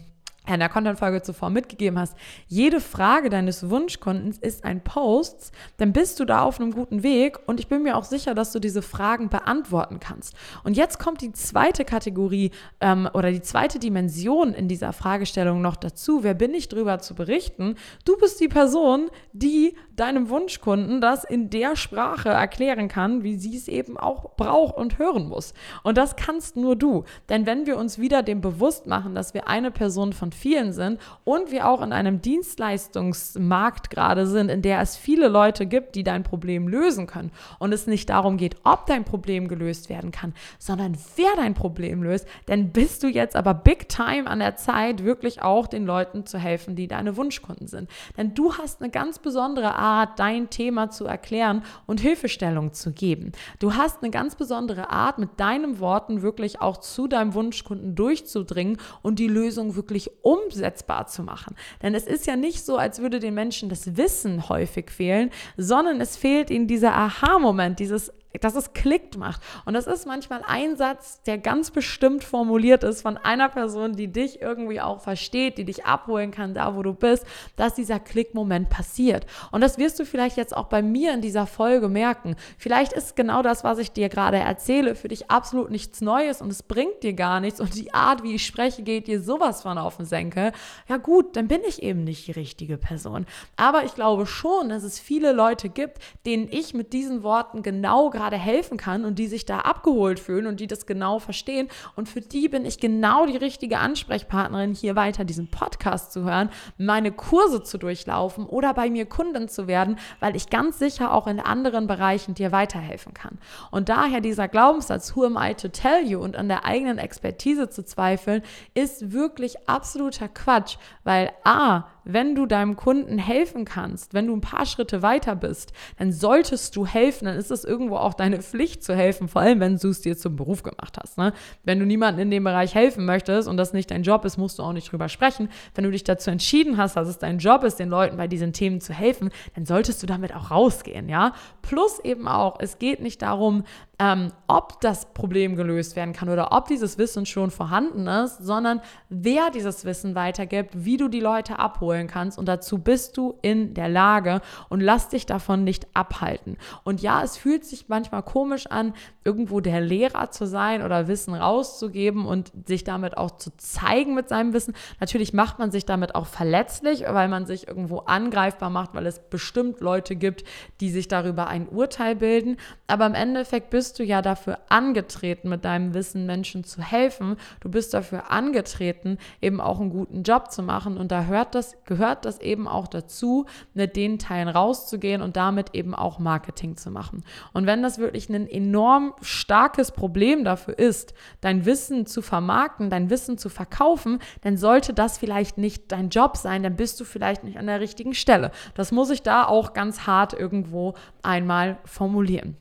in 0.54 0.60
der 0.60 0.68
Content-Folge 0.68 1.22
zuvor 1.22 1.50
mitgegeben 1.50 1.98
hast, 1.98 2.16
jede 2.46 2.80
Frage 2.80 3.30
deines 3.30 3.68
Wunschkundens 3.68 4.38
ist 4.38 4.64
ein 4.64 4.82
Post, 4.82 5.52
dann 5.78 5.92
bist 5.92 6.20
du 6.20 6.24
da 6.24 6.42
auf 6.42 6.60
einem 6.60 6.72
guten 6.72 7.02
Weg 7.02 7.38
und 7.46 7.60
ich 7.60 7.68
bin 7.68 7.82
mir 7.82 7.96
auch 7.96 8.04
sicher, 8.04 8.34
dass 8.34 8.52
du 8.52 8.60
diese 8.60 8.82
Fragen 8.82 9.28
beantworten 9.28 10.00
kannst. 10.00 10.34
Und 10.64 10.76
jetzt 10.76 10.98
kommt 10.98 11.20
die 11.20 11.32
zweite 11.32 11.84
Kategorie 11.84 12.50
ähm, 12.80 13.08
oder 13.12 13.30
die 13.32 13.42
zweite 13.42 13.78
Dimension 13.78 14.54
in 14.54 14.68
dieser 14.68 14.92
Fragestellung 14.92 15.60
noch 15.60 15.76
dazu. 15.76 16.22
Wer 16.22 16.34
bin 16.34 16.54
ich 16.54 16.68
drüber 16.68 16.98
zu 16.98 17.14
berichten? 17.14 17.74
Du 18.04 18.16
bist 18.16 18.40
die 18.40 18.48
Person, 18.48 19.10
die 19.32 19.74
deinem 19.96 20.28
Wunschkunden 20.28 21.00
das 21.00 21.24
in 21.24 21.50
der 21.50 21.76
Sprache 21.76 22.28
erklären 22.28 22.88
kann, 22.88 23.22
wie 23.22 23.36
sie 23.36 23.56
es 23.56 23.68
eben 23.68 23.96
auch 23.96 24.36
braucht 24.36 24.76
und 24.76 24.98
hören 24.98 25.28
muss. 25.28 25.54
Und 25.82 25.96
das 25.98 26.16
kannst 26.16 26.56
nur 26.56 26.76
du. 26.76 27.04
Denn 27.28 27.46
wenn 27.46 27.66
wir 27.66 27.76
uns 27.76 27.98
wieder 27.98 28.22
dem 28.22 28.40
bewusst 28.40 28.86
machen, 28.86 29.14
dass 29.14 29.34
wir 29.34 29.48
eine 29.48 29.70
Person 29.70 30.12
von 30.12 30.32
vielen 30.36 30.72
sind 30.72 31.00
und 31.24 31.50
wir 31.50 31.68
auch 31.68 31.82
in 31.82 31.92
einem 31.92 32.22
Dienstleistungsmarkt 32.22 33.90
gerade 33.90 34.26
sind, 34.26 34.48
in 34.50 34.62
der 34.62 34.80
es 34.80 34.96
viele 34.96 35.28
Leute 35.28 35.66
gibt, 35.66 35.94
die 35.94 36.04
dein 36.04 36.22
Problem 36.22 36.68
lösen 36.68 37.06
können 37.06 37.32
und 37.58 37.72
es 37.72 37.86
nicht 37.86 38.08
darum 38.10 38.36
geht, 38.36 38.56
ob 38.64 38.86
dein 38.86 39.04
Problem 39.04 39.48
gelöst 39.48 39.88
werden 39.88 40.10
kann, 40.10 40.34
sondern 40.58 40.96
wer 41.16 41.34
dein 41.36 41.54
Problem 41.54 42.02
löst, 42.02 42.26
dann 42.46 42.70
bist 42.70 43.02
du 43.02 43.08
jetzt 43.08 43.36
aber 43.36 43.54
big 43.54 43.88
time 43.88 44.26
an 44.26 44.38
der 44.38 44.56
Zeit, 44.56 45.04
wirklich 45.04 45.42
auch 45.42 45.66
den 45.66 45.86
Leuten 45.86 46.26
zu 46.26 46.38
helfen, 46.38 46.76
die 46.76 46.88
deine 46.88 47.16
Wunschkunden 47.16 47.66
sind. 47.66 47.90
Denn 48.16 48.34
du 48.34 48.54
hast 48.54 48.80
eine 48.80 48.90
ganz 48.90 49.18
besondere 49.18 49.74
Art, 49.74 50.18
dein 50.18 50.50
Thema 50.50 50.90
zu 50.90 51.06
erklären 51.06 51.62
und 51.86 52.00
Hilfestellung 52.00 52.72
zu 52.72 52.92
geben. 52.92 53.32
Du 53.58 53.74
hast 53.74 54.02
eine 54.02 54.10
ganz 54.10 54.34
besondere 54.34 54.90
Art, 54.90 55.18
mit 55.18 55.30
deinen 55.38 55.80
Worten 55.80 56.22
wirklich 56.22 56.60
auch 56.60 56.78
zu 56.78 57.08
deinem 57.08 57.34
Wunschkunden 57.34 57.94
durchzudringen 57.94 58.78
und 59.02 59.18
die 59.18 59.28
Lösung 59.28 59.76
wirklich 59.76 60.10
umsetzbar 60.26 61.06
zu 61.06 61.22
machen. 61.22 61.54
Denn 61.82 61.94
es 61.94 62.04
ist 62.04 62.26
ja 62.26 62.34
nicht 62.34 62.64
so, 62.66 62.76
als 62.76 62.98
würde 62.98 63.20
den 63.20 63.34
Menschen 63.34 63.68
das 63.68 63.96
Wissen 63.96 64.48
häufig 64.48 64.90
fehlen, 64.90 65.30
sondern 65.56 66.00
es 66.00 66.16
fehlt 66.16 66.50
ihnen 66.50 66.66
dieser 66.66 66.94
Aha-Moment, 66.94 67.78
dieses 67.78 68.12
dass 68.40 68.54
es 68.54 68.72
klickt 68.72 69.16
macht. 69.16 69.40
Und 69.64 69.74
das 69.74 69.86
ist 69.86 70.06
manchmal 70.06 70.42
ein 70.46 70.76
Satz, 70.76 71.22
der 71.22 71.38
ganz 71.38 71.70
bestimmt 71.70 72.24
formuliert 72.24 72.84
ist 72.84 73.02
von 73.02 73.16
einer 73.16 73.48
Person, 73.48 73.94
die 73.94 74.08
dich 74.08 74.40
irgendwie 74.40 74.80
auch 74.80 75.00
versteht, 75.00 75.58
die 75.58 75.64
dich 75.64 75.86
abholen 75.86 76.30
kann, 76.30 76.54
da 76.54 76.74
wo 76.76 76.82
du 76.82 76.92
bist, 76.92 77.26
dass 77.56 77.74
dieser 77.74 77.98
Klickmoment 77.98 78.68
passiert. 78.68 79.26
Und 79.52 79.60
das 79.60 79.78
wirst 79.78 79.98
du 79.98 80.04
vielleicht 80.04 80.36
jetzt 80.36 80.56
auch 80.56 80.66
bei 80.66 80.82
mir 80.82 81.12
in 81.12 81.20
dieser 81.20 81.46
Folge 81.46 81.88
merken. 81.88 82.36
Vielleicht 82.58 82.92
ist 82.92 83.16
genau 83.16 83.42
das, 83.42 83.64
was 83.64 83.78
ich 83.78 83.92
dir 83.92 84.08
gerade 84.08 84.38
erzähle, 84.38 84.94
für 84.94 85.08
dich 85.08 85.30
absolut 85.30 85.70
nichts 85.70 86.00
Neues 86.00 86.42
und 86.42 86.50
es 86.50 86.62
bringt 86.62 87.02
dir 87.02 87.12
gar 87.12 87.40
nichts 87.40 87.60
und 87.60 87.74
die 87.74 87.92
Art, 87.94 88.22
wie 88.22 88.34
ich 88.34 88.46
spreche, 88.46 88.82
geht 88.82 89.06
dir 89.06 89.20
sowas 89.20 89.62
von 89.62 89.78
auf 89.78 89.96
den 89.96 90.06
Senkel. 90.06 90.52
Ja 90.88 90.96
gut, 90.96 91.36
dann 91.36 91.48
bin 91.48 91.60
ich 91.66 91.82
eben 91.82 92.04
nicht 92.04 92.26
die 92.26 92.32
richtige 92.32 92.76
Person. 92.76 93.26
Aber 93.56 93.84
ich 93.84 93.94
glaube 93.94 94.26
schon, 94.26 94.68
dass 94.68 94.82
es 94.82 94.98
viele 94.98 95.32
Leute 95.32 95.68
gibt, 95.68 95.98
denen 96.24 96.48
ich 96.50 96.74
mit 96.74 96.92
diesen 96.92 97.22
Worten 97.22 97.62
genau 97.62 98.10
gerade 98.10 98.25
gerade 98.26 98.36
helfen 98.38 98.76
kann 98.76 99.04
und 99.04 99.20
die 99.20 99.28
sich 99.28 99.44
da 99.44 99.60
abgeholt 99.60 100.18
fühlen 100.18 100.48
und 100.48 100.58
die 100.58 100.66
das 100.66 100.84
genau 100.84 101.20
verstehen. 101.20 101.68
Und 101.94 102.08
für 102.08 102.20
die 102.20 102.48
bin 102.48 102.64
ich 102.64 102.80
genau 102.80 103.24
die 103.24 103.36
richtige 103.36 103.78
Ansprechpartnerin, 103.78 104.74
hier 104.74 104.96
weiter 104.96 105.24
diesen 105.24 105.48
Podcast 105.48 106.10
zu 106.10 106.24
hören, 106.24 106.50
meine 106.76 107.12
Kurse 107.12 107.62
zu 107.62 107.78
durchlaufen 107.78 108.44
oder 108.44 108.74
bei 108.74 108.90
mir 108.90 109.06
Kunden 109.06 109.48
zu 109.48 109.68
werden, 109.68 109.96
weil 110.18 110.34
ich 110.34 110.50
ganz 110.50 110.80
sicher 110.80 111.14
auch 111.14 111.28
in 111.28 111.38
anderen 111.38 111.86
Bereichen 111.86 112.34
dir 112.34 112.50
weiterhelfen 112.50 113.14
kann. 113.14 113.38
Und 113.70 113.88
daher 113.88 114.20
dieser 114.20 114.48
Glaubenssatz, 114.48 115.14
who 115.14 115.24
am 115.24 115.38
I 115.40 115.54
to 115.54 115.68
tell 115.68 116.04
you 116.04 116.18
und 116.18 116.34
an 116.34 116.48
der 116.48 116.64
eigenen 116.64 116.98
Expertise 116.98 117.70
zu 117.70 117.84
zweifeln, 117.84 118.42
ist 118.74 119.12
wirklich 119.12 119.68
absoluter 119.68 120.28
Quatsch, 120.28 120.78
weil 121.04 121.30
a, 121.44 121.84
wenn 122.06 122.36
du 122.36 122.46
deinem 122.46 122.76
Kunden 122.76 123.18
helfen 123.18 123.64
kannst, 123.64 124.14
wenn 124.14 124.28
du 124.28 124.34
ein 124.34 124.40
paar 124.40 124.64
Schritte 124.64 125.02
weiter 125.02 125.34
bist, 125.34 125.72
dann 125.98 126.12
solltest 126.12 126.76
du 126.76 126.86
helfen, 126.86 127.24
dann 127.24 127.36
ist 127.36 127.50
es 127.50 127.64
irgendwo 127.64 127.96
auch 127.96 128.14
deine 128.14 128.40
Pflicht 128.40 128.84
zu 128.84 128.94
helfen, 128.94 129.26
vor 129.26 129.42
allem 129.42 129.58
wenn 129.58 129.76
du 129.76 129.88
es 129.88 130.02
dir 130.02 130.16
zum 130.16 130.36
Beruf 130.36 130.62
gemacht 130.62 130.96
hast. 131.02 131.18
Ne? 131.18 131.32
Wenn 131.64 131.80
du 131.80 131.84
niemandem 131.84 132.22
in 132.22 132.30
dem 132.30 132.44
Bereich 132.44 132.74
helfen 132.74 133.04
möchtest 133.04 133.48
und 133.48 133.56
das 133.56 133.72
nicht 133.72 133.90
dein 133.90 134.04
Job 134.04 134.24
ist, 134.24 134.38
musst 134.38 134.60
du 134.60 134.62
auch 134.62 134.72
nicht 134.72 134.90
drüber 134.92 135.08
sprechen. 135.08 135.48
Wenn 135.74 135.84
du 135.84 135.90
dich 135.90 136.04
dazu 136.04 136.30
entschieden 136.30 136.76
hast, 136.76 136.96
dass 136.96 137.08
es 137.08 137.18
dein 137.18 137.38
Job 137.38 137.64
ist, 137.64 137.80
den 137.80 137.88
Leuten 137.88 138.16
bei 138.16 138.28
diesen 138.28 138.52
Themen 138.52 138.80
zu 138.80 138.92
helfen, 138.92 139.30
dann 139.56 139.66
solltest 139.66 140.00
du 140.02 140.06
damit 140.06 140.34
auch 140.34 140.52
rausgehen, 140.52 141.08
ja. 141.08 141.32
Plus 141.62 141.98
eben 142.04 142.28
auch, 142.28 142.60
es 142.60 142.78
geht 142.78 143.00
nicht 143.00 143.22
darum, 143.22 143.64
ähm, 143.98 144.30
ob 144.46 144.80
das 144.80 145.12
Problem 145.12 145.56
gelöst 145.56 145.96
werden 145.96 146.12
kann 146.12 146.28
oder 146.28 146.52
ob 146.52 146.68
dieses 146.68 146.98
Wissen 146.98 147.26
schon 147.26 147.50
vorhanden 147.50 148.06
ist, 148.06 148.38
sondern 148.38 148.80
wer 149.08 149.50
dieses 149.50 149.84
Wissen 149.84 150.14
weitergibt, 150.14 150.84
wie 150.84 150.98
du 150.98 151.08
die 151.08 151.20
Leute 151.20 151.58
abholst 151.58 151.95
holen 151.96 152.06
kannst. 152.06 152.38
Und 152.38 152.46
dazu 152.46 152.78
bist 152.78 153.16
du 153.16 153.38
in 153.42 153.74
der 153.74 153.88
Lage 153.88 154.40
und 154.68 154.80
lass 154.80 155.08
dich 155.08 155.26
davon 155.26 155.64
nicht 155.64 155.86
abhalten. 155.94 156.56
Und 156.84 157.02
ja, 157.02 157.22
es 157.22 157.36
fühlt 157.36 157.64
sich 157.64 157.88
manchmal 157.88 158.22
komisch 158.22 158.66
an, 158.66 158.94
irgendwo 159.24 159.60
der 159.60 159.80
Lehrer 159.80 160.30
zu 160.30 160.46
sein 160.46 160.82
oder 160.82 161.08
Wissen 161.08 161.34
rauszugeben 161.34 162.26
und 162.26 162.52
sich 162.66 162.84
damit 162.84 163.16
auch 163.16 163.32
zu 163.32 163.50
zeigen 163.56 164.14
mit 164.14 164.28
seinem 164.28 164.52
Wissen. 164.52 164.74
Natürlich 165.00 165.32
macht 165.32 165.58
man 165.58 165.70
sich 165.72 165.84
damit 165.84 166.14
auch 166.14 166.26
verletzlich, 166.26 167.04
weil 167.08 167.28
man 167.28 167.46
sich 167.46 167.66
irgendwo 167.66 167.98
angreifbar 167.98 168.70
macht, 168.70 168.94
weil 168.94 169.06
es 169.06 169.18
bestimmt 169.18 169.80
Leute 169.80 170.14
gibt, 170.14 170.44
die 170.80 170.90
sich 170.90 171.08
darüber 171.08 171.48
ein 171.48 171.68
Urteil 171.68 172.14
bilden. 172.14 172.56
Aber 172.86 173.06
im 173.06 173.14
Endeffekt 173.14 173.70
bist 173.70 173.98
du 173.98 174.04
ja 174.04 174.22
dafür 174.22 174.58
angetreten, 174.68 175.48
mit 175.48 175.64
deinem 175.64 175.92
Wissen 175.94 176.26
Menschen 176.26 176.62
zu 176.62 176.80
helfen. 176.80 177.36
Du 177.60 177.68
bist 177.68 177.94
dafür 177.94 178.30
angetreten, 178.30 179.18
eben 179.40 179.60
auch 179.60 179.80
einen 179.80 179.90
guten 179.90 180.22
Job 180.22 180.52
zu 180.52 180.62
machen. 180.62 180.96
Und 180.96 181.10
da 181.10 181.24
hört 181.24 181.56
das, 181.56 181.76
gehört 181.86 182.24
das 182.24 182.40
eben 182.40 182.68
auch 182.68 182.88
dazu, 182.88 183.46
mit 183.74 183.96
den 183.96 184.18
Teilen 184.18 184.48
rauszugehen 184.48 185.22
und 185.22 185.36
damit 185.36 185.74
eben 185.74 185.94
auch 185.94 186.18
Marketing 186.18 186.76
zu 186.76 186.90
machen. 186.90 187.24
Und 187.52 187.66
wenn 187.66 187.82
das 187.82 187.98
wirklich 187.98 188.28
ein 188.28 188.48
enorm 188.48 189.14
starkes 189.22 189.92
Problem 189.92 190.44
dafür 190.44 190.78
ist, 190.78 191.14
dein 191.40 191.64
Wissen 191.64 192.06
zu 192.06 192.22
vermarkten, 192.22 192.90
dein 192.90 193.10
Wissen 193.10 193.38
zu 193.38 193.48
verkaufen, 193.48 194.18
dann 194.42 194.56
sollte 194.56 194.92
das 194.92 195.18
vielleicht 195.18 195.58
nicht 195.58 195.92
dein 195.92 196.10
Job 196.10 196.36
sein, 196.36 196.62
dann 196.62 196.76
bist 196.76 197.00
du 197.00 197.04
vielleicht 197.04 197.44
nicht 197.44 197.58
an 197.58 197.66
der 197.66 197.80
richtigen 197.80 198.14
Stelle. 198.14 198.50
Das 198.74 198.92
muss 198.92 199.10
ich 199.10 199.22
da 199.22 199.46
auch 199.46 199.72
ganz 199.72 200.06
hart 200.06 200.32
irgendwo 200.32 200.94
einmal 201.22 201.78
formulieren. 201.84 202.56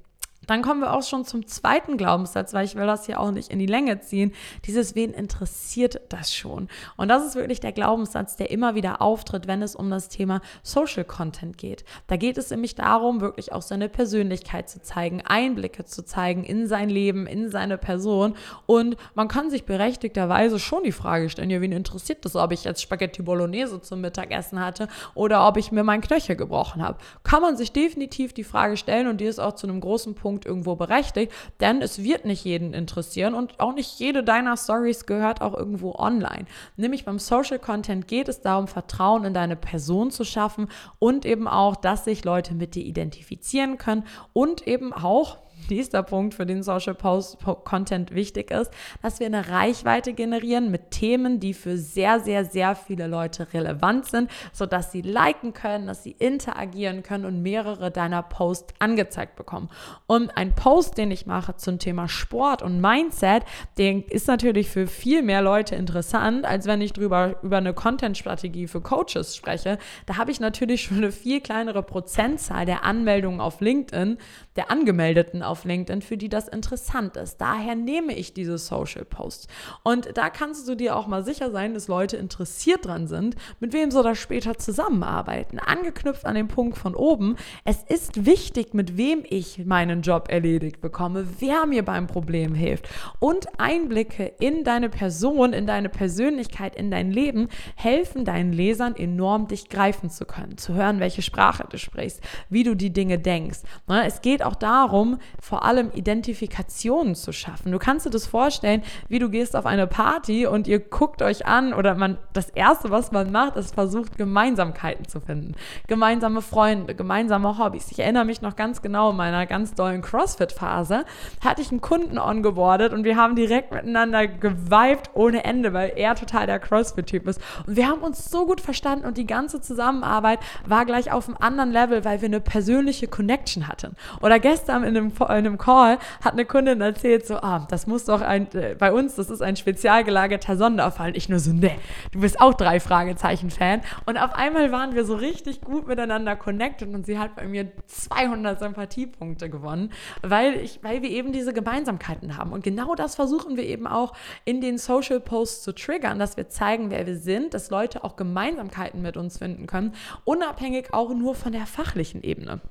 Dann 0.48 0.62
kommen 0.62 0.82
wir 0.82 0.94
auch 0.94 1.04
schon 1.04 1.26
zum 1.26 1.48
zweiten 1.48 1.98
Glaubenssatz, 1.98 2.54
weil 2.54 2.66
ich 2.66 2.76
will 2.76 2.86
das 2.86 3.06
hier 3.06 3.20
auch 3.20 3.32
nicht 3.32 3.52
in 3.52 3.60
die 3.60 3.66
Länge 3.66 4.00
ziehen. 4.00 4.34
Dieses, 4.66 4.96
wen 4.96 5.14
interessiert 5.14 6.02
das 6.10 6.34
schon? 6.34 6.68
Und 6.98 7.08
das 7.08 7.26
ist 7.26 7.36
wirklich 7.36 7.60
der 7.60 7.72
Glaubenssatz, 7.72 8.36
der 8.36 8.52
immer 8.52 8.76
wieder 8.76 9.02
auftritt, 9.02 9.48
wenn 9.48 9.62
es 9.62 9.76
um 9.76 9.90
das 9.90 10.10
Thema 10.10 10.42
Social 10.64 11.04
Content 11.04 11.58
geht. 11.58 11.86
Da 12.08 12.18
geht 12.18 12.38
es 12.38 12.50
nämlich 12.50 12.76
darum, 12.76 13.22
wirklich 13.22 13.52
auch 13.52 13.62
seine 13.62 13.90
Persönlichkeit 13.90 14.70
zu 14.70 14.82
zeigen, 14.82 15.22
Einblicke 15.26 15.86
zu 15.86 16.06
zeigen 16.06 16.44
in 16.44 16.68
sein 16.68 16.90
Leben, 16.90 17.28
in 17.28 17.50
seine 17.50 17.78
Person. 17.78 18.36
Und 18.66 18.98
man 19.14 19.28
kann 19.28 19.50
sich 19.50 19.66
berechtigterweise 19.66 20.60
schon 20.60 20.84
die 20.84 20.92
Frage 20.92 21.30
stellen, 21.30 21.50
ja, 21.50 21.62
wen 21.62 21.72
interessiert 21.72 22.26
das, 22.26 22.36
ob 22.36 22.52
ich 22.52 22.64
jetzt 22.64 22.82
Spaghetti 22.82 23.22
Bolognese 23.22 23.82
zum 23.82 24.02
Mittagessen 24.02 24.60
hatte 24.60 24.88
oder 25.14 25.48
ob 25.48 25.58
ich 25.58 25.72
mir 25.72 25.84
meinen 25.84 26.02
Knöchel 26.02 26.36
gebrochen 26.36 26.82
habe? 26.82 26.98
Kann 27.24 27.42
man 27.42 27.58
sich 27.58 27.72
definitiv 27.72 28.34
die 28.34 28.44
Frage 28.44 28.78
stellen 28.78 29.08
und 29.08 29.22
die 29.22 29.26
ist 29.26 29.40
auch 29.40 29.54
zu 29.54 29.68
einem 29.68 29.82
großen 29.82 30.16
Punkt 30.16 30.35
Punkt 30.36 30.46
irgendwo 30.46 30.76
berechtigt, 30.76 31.32
denn 31.62 31.82
es 31.82 32.04
wird 32.04 32.26
nicht 32.26 32.44
jeden 32.44 32.74
interessieren 32.74 33.36
und 33.36 33.62
auch 33.62 33.74
nicht 33.74 34.00
jede 34.00 34.22
deiner 34.22 34.58
Stories 34.58 35.06
gehört 35.06 35.40
auch 35.42 35.54
irgendwo 35.54 35.96
online. 35.96 36.46
Nämlich 36.76 37.06
beim 37.06 37.20
Social 37.20 37.58
Content 37.58 38.10
geht 38.10 38.28
es 38.28 38.42
darum, 38.42 38.68
Vertrauen 38.68 39.24
in 39.24 39.34
deine 39.34 39.56
Person 39.56 40.12
zu 40.12 40.26
schaffen 40.26 40.68
und 41.00 41.26
eben 41.26 41.48
auch, 41.48 41.78
dass 41.78 42.04
sich 42.04 42.26
Leute 42.26 42.54
mit 42.54 42.76
dir 42.76 42.84
identifizieren 42.84 43.78
können 43.78 44.04
und 44.34 44.68
eben 44.68 44.92
auch, 44.92 45.38
nächster 45.70 46.04
Punkt, 46.04 46.34
für 46.34 46.46
den 46.46 46.64
Social 46.64 46.96
Post 46.96 47.38
Content 47.64 48.14
wichtig 48.14 48.52
ist, 48.52 48.72
dass 49.02 49.20
wir 49.20 49.28
eine 49.28 49.50
Reichweite 49.50 50.14
generieren 50.14 50.72
mit 50.72 50.92
Themen, 50.92 51.40
die 51.40 51.54
für 51.54 51.78
sehr, 51.78 52.20
sehr, 52.20 52.46
sehr 52.46 52.76
viele 52.76 53.08
Leute 53.08 53.54
relevant 53.54 54.06
sind, 54.06 54.30
sodass 54.52 54.92
sie 54.92 55.02
liken 55.02 55.54
können, 55.54 55.88
dass 55.88 56.04
sie 56.04 56.12
interagieren 56.12 57.04
können 57.04 57.26
und 57.26 57.42
mehrere 57.42 57.92
deiner 57.92 58.24
Posts 58.24 58.74
angezeigt 58.80 59.36
bekommen. 59.36 59.70
Und 60.08 60.36
ein 60.38 60.54
Post, 60.56 60.98
den 60.98 61.12
ich 61.12 61.26
mache 61.26 61.56
zum 61.56 61.80
Thema 61.80 62.08
Sport 62.08 62.62
und 62.62 62.82
Mindset, 62.82 63.44
den 63.78 64.04
ist 64.04 64.28
natürlich 64.28 64.70
für 64.70 64.88
viel 64.88 65.22
mehr 65.22 65.42
Leute 65.42 65.76
interessant, 65.76 66.46
als 66.46 66.68
wenn 66.68 66.82
ich 66.82 66.94
drüber 66.94 67.36
über 67.42 67.58
eine 67.58 67.74
Content-Strategie 67.74 68.68
für 68.68 68.82
Coaches 68.82 69.36
spreche. 69.36 69.78
Da 70.06 70.18
habe 70.18 70.32
ich 70.32 70.40
natürlich 70.40 70.84
schon 70.84 70.98
eine 70.98 71.12
viel 71.12 71.42
kleinere 71.42 71.84
Prozentzahl 71.84 72.66
der 72.66 72.84
Anmeldungen 72.84 73.40
auf 73.40 73.62
LinkedIn, 73.62 74.18
der 74.56 74.72
Angemeldeten 74.72 75.44
auf 75.44 75.55
LinkedIn, 75.64 76.02
für 76.02 76.18
die 76.18 76.30
das 76.30 76.48
interessant 76.48 77.16
ist. 77.18 77.40
Daher 77.40 77.76
nehme 77.76 78.14
ich 78.14 78.34
diese 78.34 78.58
Social 78.58 79.06
Posts. 79.06 79.48
Und 79.84 80.18
da 80.18 80.30
kannst 80.30 80.68
du 80.68 80.76
dir 80.76 80.96
auch 80.96 81.08
mal 81.08 81.24
sicher 81.24 81.52
sein, 81.52 81.74
dass 81.74 81.88
Leute 81.88 82.18
interessiert 82.18 82.86
dran 82.86 83.08
sind, 83.08 83.36
mit 83.60 83.74
wem 83.74 83.92
soll 83.92 84.04
das 84.04 84.18
später 84.18 84.58
zusammenarbeiten. 84.58 85.60
Angeknüpft 85.60 86.26
an 86.26 86.36
den 86.36 86.48
Punkt 86.48 86.78
von 86.78 86.96
oben, 86.96 87.36
es 87.64 87.84
ist 87.84 88.26
wichtig, 88.26 88.74
mit 88.74 88.98
wem 88.98 89.24
ich 89.28 89.66
meinen 89.66 90.02
Job 90.02 90.28
erledigt 90.30 90.82
bekomme, 90.82 91.26
wer 91.40 91.66
mir 91.66 91.86
beim 91.86 92.08
Problem 92.08 92.54
hilft. 92.54 92.90
Und 93.20 93.48
Einblicke 93.60 94.34
in 94.40 94.64
deine 94.64 94.90
Person, 94.90 95.54
in 95.54 95.68
deine 95.68 95.90
Persönlichkeit, 95.90 96.76
in 96.76 96.92
dein 96.92 97.12
Leben 97.12 97.50
helfen 97.76 98.26
deinen 98.26 98.52
Lesern 98.52 98.96
enorm, 98.96 99.48
dich 99.48 99.70
greifen 99.70 100.10
zu 100.10 100.26
können, 100.26 100.58
zu 100.58 100.74
hören, 100.74 101.00
welche 101.00 101.22
Sprache 101.22 101.66
du 101.70 101.78
sprichst, 101.78 102.22
wie 102.50 102.64
du 102.64 102.76
die 102.76 102.92
Dinge 102.92 103.20
denkst. 103.20 103.60
Ne, 103.88 104.06
es 104.06 104.22
geht 104.22 104.44
auch 104.44 104.56
darum, 104.56 105.20
vor 105.46 105.64
allem 105.64 105.92
Identifikationen 105.94 107.14
zu 107.14 107.32
schaffen. 107.32 107.72
Du 107.72 107.78
kannst 107.78 108.08
dir 108.08 108.10
das 108.10 108.26
vorstellen, 108.26 108.82
wie 109.10 109.20
du 109.20 109.30
gehst 109.30 109.56
auf 109.56 109.68
eine 109.68 109.86
Party 109.86 110.48
und 110.48 110.66
ihr 110.66 110.80
guckt 110.80 111.22
euch 111.22 111.46
an 111.46 111.72
oder 111.72 111.94
man 111.94 112.18
das 112.34 112.50
erste, 112.50 112.90
was 112.90 113.12
man 113.12 113.32
macht, 113.32 113.56
ist 113.56 113.76
versucht 113.76 114.18
Gemeinsamkeiten 114.18 115.08
zu 115.08 115.20
finden. 115.20 115.54
Gemeinsame 115.86 116.42
Freunde, 116.42 116.96
gemeinsame 116.96 117.60
Hobbys. 117.60 117.92
Ich 117.92 118.00
erinnere 118.00 118.26
mich 118.26 118.42
noch 118.42 118.56
ganz 118.56 118.82
genau 118.82 119.12
in 119.12 119.18
meiner 119.18 119.46
ganz 119.46 119.76
dollen 119.76 120.02
Crossfit 120.02 120.52
Phase, 120.52 121.06
hatte 121.44 121.62
ich 121.62 121.70
einen 121.70 121.80
Kunden 121.80 122.18
ongeboardet 122.18 122.92
und 122.92 123.04
wir 123.04 123.16
haben 123.16 123.36
direkt 123.36 123.72
miteinander 123.72 124.26
geweibt 124.26 125.12
ohne 125.14 125.44
Ende, 125.44 125.74
weil 125.74 125.94
er 125.96 126.16
total 126.16 126.48
der 126.48 126.58
Crossfit 126.58 127.06
Typ 127.06 127.28
ist 127.28 127.40
und 127.68 127.76
wir 127.76 127.88
haben 127.88 128.02
uns 128.02 128.32
so 128.32 128.48
gut 128.48 128.62
verstanden 128.62 129.06
und 129.06 129.16
die 129.16 129.28
ganze 129.28 129.62
Zusammenarbeit 129.62 130.40
war 130.66 130.86
gleich 130.86 131.12
auf 131.12 131.28
einem 131.28 131.38
anderen 131.40 131.72
Level, 131.72 132.04
weil 132.04 132.22
wir 132.22 132.30
eine 132.30 132.40
persönliche 132.40 133.08
Connection 133.08 133.68
hatten. 133.68 133.96
Oder 134.24 134.40
gestern 134.40 134.84
in 134.84 134.98
einem 134.98 135.12
in 135.35 135.35
einem 135.36 135.58
Call 135.58 136.00
hat 136.24 136.34
eine 136.34 136.46
Kundin 136.46 136.82
erzählt, 136.82 137.26
so, 137.26 137.36
ah, 137.38 137.66
das 137.70 137.88
muss 137.88 138.06
doch 138.06 138.22
ein, 138.22 138.48
äh, 138.54 138.76
bei 138.78 138.92
uns, 138.92 139.16
das 139.16 139.30
ist 139.30 139.42
ein 139.42 139.56
spezial 139.56 140.04
gelagerter 140.04 140.58
Sonderfall. 140.58 141.16
Ich 141.16 141.30
nur 141.30 141.40
so, 141.40 141.54
ne, 141.54 141.72
du 142.12 142.20
bist 142.20 142.40
auch 142.40 142.54
drei 142.54 142.80
Fragezeichen-Fan. 142.80 143.82
Und 144.06 144.18
auf 144.18 144.34
einmal 144.34 144.72
waren 144.72 144.96
wir 144.96 145.06
so 145.06 145.16
richtig 145.16 145.62
gut 145.62 145.88
miteinander 145.88 146.36
connected 146.36 146.94
und 146.94 147.06
sie 147.06 147.20
hat 147.20 147.36
bei 147.36 147.46
mir 147.46 147.72
200 147.88 148.60
Sympathiepunkte 148.60 149.50
gewonnen, 149.50 149.92
weil, 150.22 150.56
ich, 150.56 150.80
weil 150.84 151.02
wir 151.02 151.10
eben 151.10 151.32
diese 151.32 151.54
Gemeinsamkeiten 151.54 152.38
haben. 152.38 152.52
Und 152.52 152.64
genau 152.64 152.96
das 152.96 153.16
versuchen 153.16 153.58
wir 153.58 153.66
eben 153.66 153.88
auch 153.88 154.14
in 154.46 154.62
den 154.62 154.78
Social 154.78 155.20
Posts 155.20 155.64
zu 155.64 155.74
triggern, 155.74 156.20
dass 156.20 156.38
wir 156.38 156.50
zeigen, 156.50 156.90
wer 156.90 157.06
wir 157.06 157.18
sind, 157.18 157.54
dass 157.54 157.70
Leute 157.70 158.04
auch 158.04 158.16
Gemeinsamkeiten 158.16 159.02
mit 159.02 159.18
uns 159.18 159.38
finden 159.38 159.68
können, 159.68 159.94
unabhängig 160.24 160.94
auch 160.94 161.14
nur 161.14 161.36
von 161.36 161.52
der 161.52 161.66
fachlichen 161.66 162.24
Ebene. 162.24 162.62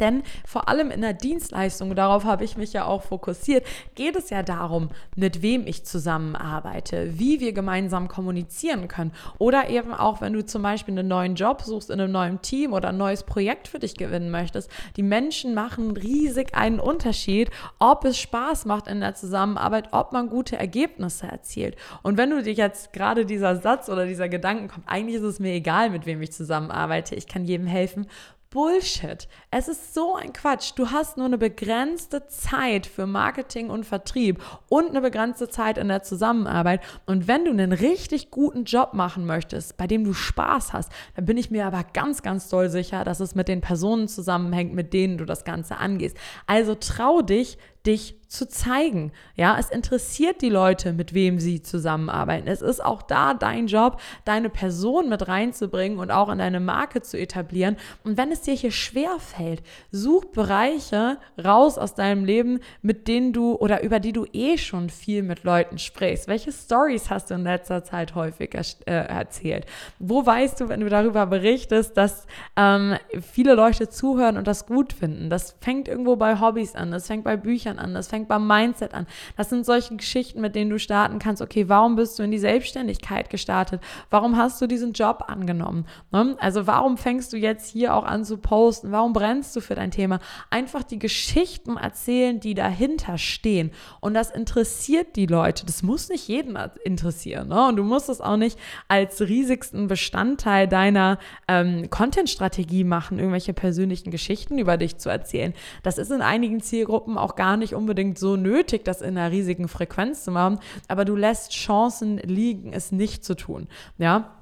Denn 0.00 0.22
vor 0.46 0.68
allem 0.68 0.90
in 0.90 1.02
der 1.02 1.12
Dienstleistung, 1.12 1.94
darauf 1.94 2.24
habe 2.24 2.44
ich 2.44 2.56
mich 2.56 2.72
ja 2.72 2.86
auch 2.86 3.02
fokussiert, 3.02 3.66
geht 3.94 4.16
es 4.16 4.30
ja 4.30 4.42
darum, 4.42 4.88
mit 5.16 5.42
wem 5.42 5.66
ich 5.66 5.84
zusammenarbeite, 5.84 7.18
wie 7.18 7.40
wir 7.40 7.52
gemeinsam 7.52 8.08
kommunizieren 8.08 8.88
können. 8.88 9.12
Oder 9.38 9.68
eben 9.68 9.92
auch, 9.92 10.20
wenn 10.20 10.32
du 10.32 10.44
zum 10.44 10.62
Beispiel 10.62 10.98
einen 10.98 11.08
neuen 11.08 11.34
Job 11.34 11.62
suchst 11.62 11.90
in 11.90 12.00
einem 12.00 12.12
neuen 12.12 12.42
Team 12.42 12.72
oder 12.72 12.88
ein 12.88 12.96
neues 12.96 13.22
Projekt 13.22 13.68
für 13.68 13.78
dich 13.78 13.96
gewinnen 13.96 14.30
möchtest. 14.30 14.70
Die 14.96 15.02
Menschen 15.02 15.54
machen 15.54 15.96
riesig 15.96 16.54
einen 16.54 16.80
Unterschied, 16.80 17.50
ob 17.78 18.04
es 18.04 18.18
Spaß 18.18 18.64
macht 18.64 18.88
in 18.88 19.00
der 19.00 19.14
Zusammenarbeit, 19.14 19.88
ob 19.92 20.12
man 20.12 20.28
gute 20.28 20.56
Ergebnisse 20.56 21.26
erzielt. 21.26 21.76
Und 22.02 22.16
wenn 22.16 22.30
du 22.30 22.42
dir 22.42 22.52
jetzt 22.52 22.92
gerade 22.92 23.26
dieser 23.26 23.56
Satz 23.56 23.88
oder 23.88 24.06
dieser 24.06 24.28
Gedanken 24.28 24.68
kommt, 24.68 24.88
eigentlich 24.88 25.16
ist 25.16 25.22
es 25.22 25.40
mir 25.40 25.52
egal, 25.52 25.90
mit 25.90 26.06
wem 26.06 26.22
ich 26.22 26.32
zusammenarbeite, 26.32 27.14
ich 27.14 27.26
kann 27.26 27.44
jedem 27.44 27.66
helfen, 27.66 28.06
Bullshit. 28.50 29.28
Es 29.52 29.68
ist 29.68 29.94
so 29.94 30.16
ein 30.16 30.32
Quatsch. 30.32 30.72
Du 30.74 30.90
hast 30.90 31.16
nur 31.16 31.26
eine 31.26 31.38
begrenzte 31.38 32.26
Zeit 32.26 32.84
für 32.84 33.06
Marketing 33.06 33.70
und 33.70 33.86
Vertrieb 33.86 34.42
und 34.68 34.88
eine 34.88 35.00
begrenzte 35.00 35.48
Zeit 35.48 35.78
in 35.78 35.86
der 35.86 36.02
Zusammenarbeit. 36.02 36.80
Und 37.06 37.28
wenn 37.28 37.44
du 37.44 37.52
einen 37.52 37.70
richtig 37.70 38.32
guten 38.32 38.64
Job 38.64 38.92
machen 38.92 39.24
möchtest, 39.24 39.76
bei 39.76 39.86
dem 39.86 40.02
du 40.02 40.14
Spaß 40.14 40.72
hast, 40.72 40.90
dann 41.14 41.26
bin 41.26 41.36
ich 41.36 41.52
mir 41.52 41.64
aber 41.64 41.84
ganz, 41.92 42.22
ganz 42.22 42.48
doll 42.48 42.68
sicher, 42.68 43.04
dass 43.04 43.20
es 43.20 43.36
mit 43.36 43.46
den 43.46 43.60
Personen 43.60 44.08
zusammenhängt, 44.08 44.74
mit 44.74 44.92
denen 44.92 45.16
du 45.16 45.26
das 45.26 45.44
Ganze 45.44 45.76
angehst. 45.76 46.16
Also 46.48 46.74
trau 46.74 47.22
dich, 47.22 47.56
dich 47.86 48.20
zu 48.30 48.48
zeigen. 48.48 49.10
Ja, 49.34 49.58
es 49.58 49.70
interessiert 49.70 50.40
die 50.40 50.50
Leute, 50.50 50.92
mit 50.92 51.14
wem 51.14 51.40
sie 51.40 51.62
zusammenarbeiten. 51.62 52.46
Es 52.46 52.62
ist 52.62 52.82
auch 52.82 53.02
da 53.02 53.34
dein 53.34 53.66
Job, 53.66 54.00
deine 54.24 54.48
Person 54.48 55.08
mit 55.08 55.26
reinzubringen 55.26 55.98
und 55.98 56.12
auch 56.12 56.28
in 56.28 56.38
deine 56.38 56.60
Marke 56.60 57.02
zu 57.02 57.18
etablieren. 57.18 57.76
Und 58.04 58.16
wenn 58.16 58.30
es 58.30 58.42
dir 58.42 58.54
hier 58.54 58.70
schwer 58.70 59.18
fällt, 59.18 59.62
such 59.90 60.26
Bereiche 60.26 61.18
raus 61.44 61.76
aus 61.76 61.96
deinem 61.96 62.24
Leben, 62.24 62.60
mit 62.82 63.08
denen 63.08 63.32
du 63.32 63.56
oder 63.56 63.82
über 63.82 63.98
die 63.98 64.12
du 64.12 64.26
eh 64.32 64.58
schon 64.58 64.90
viel 64.90 65.24
mit 65.24 65.42
Leuten 65.42 65.78
sprichst. 65.78 66.28
Welche 66.28 66.52
Stories 66.52 67.10
hast 67.10 67.30
du 67.30 67.34
in 67.34 67.42
letzter 67.42 67.82
Zeit 67.82 68.14
häufig 68.14 68.54
äh, 68.54 68.92
erzählt? 68.92 69.66
Wo 69.98 70.24
weißt 70.24 70.60
du, 70.60 70.68
wenn 70.68 70.80
du 70.80 70.88
darüber 70.88 71.26
berichtest, 71.26 71.96
dass 71.96 72.28
ähm, 72.56 72.94
viele 73.20 73.54
Leute 73.54 73.88
zuhören 73.88 74.36
und 74.36 74.46
das 74.46 74.66
gut 74.66 74.92
finden? 74.92 75.30
Das 75.30 75.56
fängt 75.60 75.88
irgendwo 75.88 76.14
bei 76.14 76.38
Hobbys 76.38 76.76
an, 76.76 76.92
das 76.92 77.08
fängt 77.08 77.24
bei 77.24 77.36
Büchern 77.36 77.69
Büchern 77.70 77.78
an, 77.78 77.94
das 77.94 78.08
fängt 78.08 78.28
beim 78.28 78.46
Mindset 78.46 78.94
an. 78.94 79.06
Das 79.36 79.48
sind 79.48 79.64
solche 79.64 79.96
Geschichten, 79.96 80.40
mit 80.40 80.54
denen 80.54 80.70
du 80.70 80.78
starten 80.78 81.18
kannst. 81.18 81.42
Okay, 81.42 81.68
warum 81.68 81.96
bist 81.96 82.18
du 82.18 82.22
in 82.22 82.30
die 82.30 82.38
Selbstständigkeit 82.38 83.30
gestartet? 83.30 83.80
Warum 84.10 84.36
hast 84.36 84.60
du 84.60 84.66
diesen 84.66 84.92
Job 84.92 85.24
angenommen? 85.28 85.86
Ne? 86.10 86.36
Also 86.40 86.66
warum 86.66 86.96
fängst 86.96 87.32
du 87.32 87.36
jetzt 87.36 87.70
hier 87.70 87.94
auch 87.94 88.04
an 88.04 88.24
zu 88.24 88.38
posten? 88.38 88.92
Warum 88.92 89.12
brennst 89.12 89.54
du 89.56 89.60
für 89.60 89.74
dein 89.74 89.90
Thema? 89.90 90.20
Einfach 90.50 90.82
die 90.82 90.98
Geschichten 90.98 91.76
erzählen, 91.76 92.40
die 92.40 92.54
dahinter 92.54 93.18
stehen. 93.18 93.70
Und 94.00 94.14
das 94.14 94.30
interessiert 94.30 95.16
die 95.16 95.26
Leute. 95.26 95.66
Das 95.66 95.82
muss 95.82 96.08
nicht 96.08 96.28
jeden 96.28 96.58
interessieren. 96.84 97.48
Ne? 97.48 97.68
Und 97.68 97.76
du 97.76 97.84
musst 97.84 98.08
es 98.08 98.20
auch 98.20 98.36
nicht 98.36 98.58
als 98.88 99.20
riesigsten 99.20 99.86
Bestandteil 99.86 100.66
deiner 100.68 101.18
ähm, 101.48 101.88
Content-Strategie 101.90 102.84
machen, 102.84 103.18
irgendwelche 103.18 103.52
persönlichen 103.52 104.10
Geschichten 104.10 104.58
über 104.58 104.76
dich 104.76 104.98
zu 104.98 105.08
erzählen. 105.08 105.54
Das 105.82 105.98
ist 105.98 106.10
in 106.10 106.22
einigen 106.22 106.60
Zielgruppen 106.60 107.18
auch 107.18 107.36
gar 107.36 107.56
nicht 107.60 107.74
unbedingt 107.74 108.18
so 108.18 108.34
nötig, 108.34 108.84
das 108.84 109.00
in 109.00 109.16
einer 109.16 109.30
riesigen 109.30 109.68
Frequenz 109.68 110.24
zu 110.24 110.32
machen, 110.32 110.58
aber 110.88 111.04
du 111.04 111.14
lässt 111.14 111.52
Chancen 111.52 112.18
liegen, 112.18 112.72
es 112.72 112.90
nicht 112.90 113.24
zu 113.24 113.36
tun. 113.36 113.68
Ja, 113.98 114.32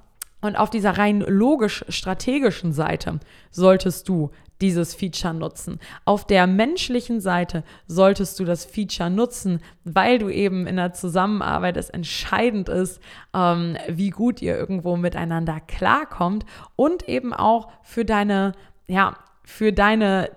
und 0.40 0.56
auf 0.56 0.70
dieser 0.70 0.96
rein 0.96 1.20
logisch-strategischen 1.20 2.72
Seite 2.72 3.18
solltest 3.50 4.08
du 4.08 4.30
dieses 4.60 4.94
Feature 4.94 5.34
nutzen. 5.34 5.78
Auf 6.04 6.26
der 6.26 6.46
menschlichen 6.46 7.20
Seite 7.20 7.62
solltest 7.86 8.38
du 8.40 8.44
das 8.44 8.64
Feature 8.64 9.10
nutzen, 9.10 9.60
weil 9.84 10.18
du 10.18 10.28
eben 10.28 10.66
in 10.66 10.76
der 10.76 10.92
Zusammenarbeit 10.92 11.76
es 11.76 11.90
entscheidend 11.90 12.68
ist, 12.68 13.00
ähm, 13.34 13.76
wie 13.88 14.10
gut 14.10 14.42
ihr 14.42 14.56
irgendwo 14.56 14.96
miteinander 14.96 15.60
klarkommt 15.60 16.44
und 16.76 17.08
eben 17.08 17.32
auch 17.32 17.68
für 17.82 18.04
deine, 18.04 18.52
ja, 18.86 19.16
für 19.44 19.72
deine 19.72 20.30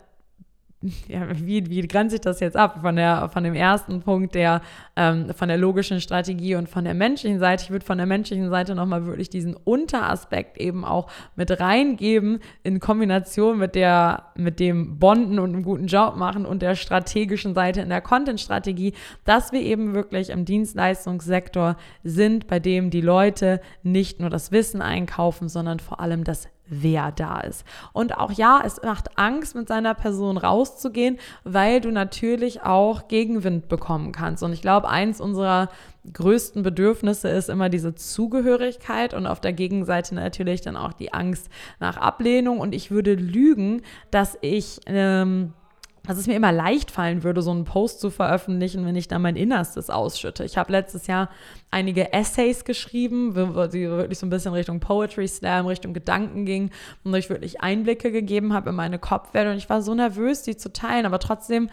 ja, 1.08 1.28
wie, 1.36 1.70
wie 1.70 1.88
grenze 1.88 2.16
ich 2.16 2.22
das 2.22 2.40
jetzt 2.40 2.58
ab 2.58 2.80
von, 2.82 2.96
der, 2.96 3.30
von 3.30 3.44
dem 3.44 3.54
ersten 3.54 4.02
Punkt 4.02 4.34
der, 4.34 4.62
ähm, 4.96 5.32
von 5.36 5.48
der 5.48 5.58
logischen 5.58 6.02
Strategie 6.02 6.56
und 6.56 6.70
von 6.70 6.84
der 6.84 6.96
menschlichen 6.96 7.40
Seite? 7.40 7.66
Ich 7.66 7.70
würde 7.70 7.86
von 7.86 7.98
der 8.00 8.08
menschlichen 8.08 8.50
Seite 8.50 8.74
nochmal 8.74 9.06
wirklich 9.06 9.30
diesen 9.30 9.56
Unteraspekt 9.56 10.58
eben 10.58 10.84
auch 10.84 11.10
mit 11.36 11.60
reingeben 11.60 12.40
in 12.64 12.80
Kombination 12.80 13.60
mit, 13.60 13.76
der, 13.76 14.32
mit 14.36 14.60
dem 14.60 14.98
Bonden 14.98 15.38
und 15.38 15.54
einem 15.54 15.64
guten 15.64 15.86
Job 15.86 16.16
machen 16.16 16.48
und 16.48 16.64
der 16.64 16.76
strategischen 16.76 17.54
Seite 17.54 17.82
in 17.82 17.90
der 17.90 18.02
Content-Strategie, 18.02 18.94
dass 19.24 19.52
wir 19.52 19.62
eben 19.62 19.94
wirklich 19.94 20.32
im 20.32 20.46
Dienstleistungssektor 20.46 21.78
sind, 22.04 22.48
bei 22.48 22.60
dem 22.60 22.90
die 22.90 23.02
Leute 23.02 23.62
nicht 23.84 24.20
nur 24.20 24.32
das 24.32 24.52
Wissen 24.52 24.82
einkaufen, 24.82 25.48
sondern 25.48 25.80
vor 25.80 26.00
allem 26.00 26.24
das 26.24 26.48
wer 26.72 27.12
da 27.12 27.42
ist. 27.42 27.66
Und 27.94 28.18
auch 28.18 28.32
ja, 28.32 28.62
es 28.66 28.82
macht 28.82 29.20
Angst, 29.20 29.56
mit 29.56 29.68
seiner 29.68 29.94
Person 29.94 30.38
rauszugehen, 30.38 31.20
weil 31.44 31.82
du 31.82 31.92
natürlich 31.92 32.64
auch 32.64 33.08
Gegenwind 33.10 33.68
bekommen 33.68 34.12
kannst. 34.12 34.42
Und 34.42 34.54
ich 34.54 34.62
glaube, 34.62 34.90
eins 34.90 35.22
unserer 35.22 35.70
größten 36.12 36.64
Bedürfnisse 36.64 37.30
ist 37.30 37.50
immer 37.50 37.70
diese 37.70 37.94
Zugehörigkeit 37.94 39.14
und 39.14 39.28
auf 39.28 39.40
der 39.40 39.54
Gegenseite 39.54 40.16
natürlich 40.16 40.62
dann 40.62 40.78
auch 40.78 40.94
die 40.94 41.14
Angst 41.14 41.50
nach 41.80 41.98
Ablehnung. 41.98 42.60
Und 42.60 42.74
ich 42.74 42.90
würde 42.90 43.14
lügen, 43.14 43.84
dass 44.10 44.38
ich 44.42 44.80
ähm, 44.88 45.54
dass 46.04 46.18
es 46.18 46.28
mir 46.28 46.36
immer 46.36 46.52
leicht 46.52 46.90
fallen 46.90 47.24
würde, 47.24 47.42
so 47.42 47.52
einen 47.52 47.64
Post 47.64 48.00
zu 48.00 48.10
veröffentlichen, 48.10 48.86
wenn 48.86 48.96
ich 48.96 49.08
da 49.08 49.20
mein 49.20 49.36
Innerstes 49.36 49.90
ausschütte. 49.90 50.44
Ich 50.44 50.58
habe 50.58 50.72
letztes 50.72 51.08
Jahr 51.08 51.30
einige 51.70 52.12
Essays 52.12 52.66
geschrieben, 52.66 53.34
die 53.34 53.90
wirklich 53.90 54.18
so 54.18 54.26
ein 54.26 54.32
bisschen 54.32 54.54
Richtung 54.54 54.80
Poetry 54.80 55.28
Slam, 55.28 55.68
Richtung 55.68 55.94
Gedanken 55.94 56.46
ging 56.46 56.72
und 57.04 57.14
ich 57.14 57.30
wirklich 57.30 57.62
Einblicke 57.62 58.12
gegeben 58.12 58.54
habe 58.54 58.72
in 58.72 58.76
meine 58.76 58.98
Kopfwelt 58.98 59.48
und 59.48 59.58
ich 59.58 59.70
war 59.70 59.82
so 59.82 59.94
nervös, 59.94 60.42
die 60.42 60.58
zu 60.58 60.74
teilen, 60.74 61.06
aber 61.06 61.20
trotzdem 61.20 61.70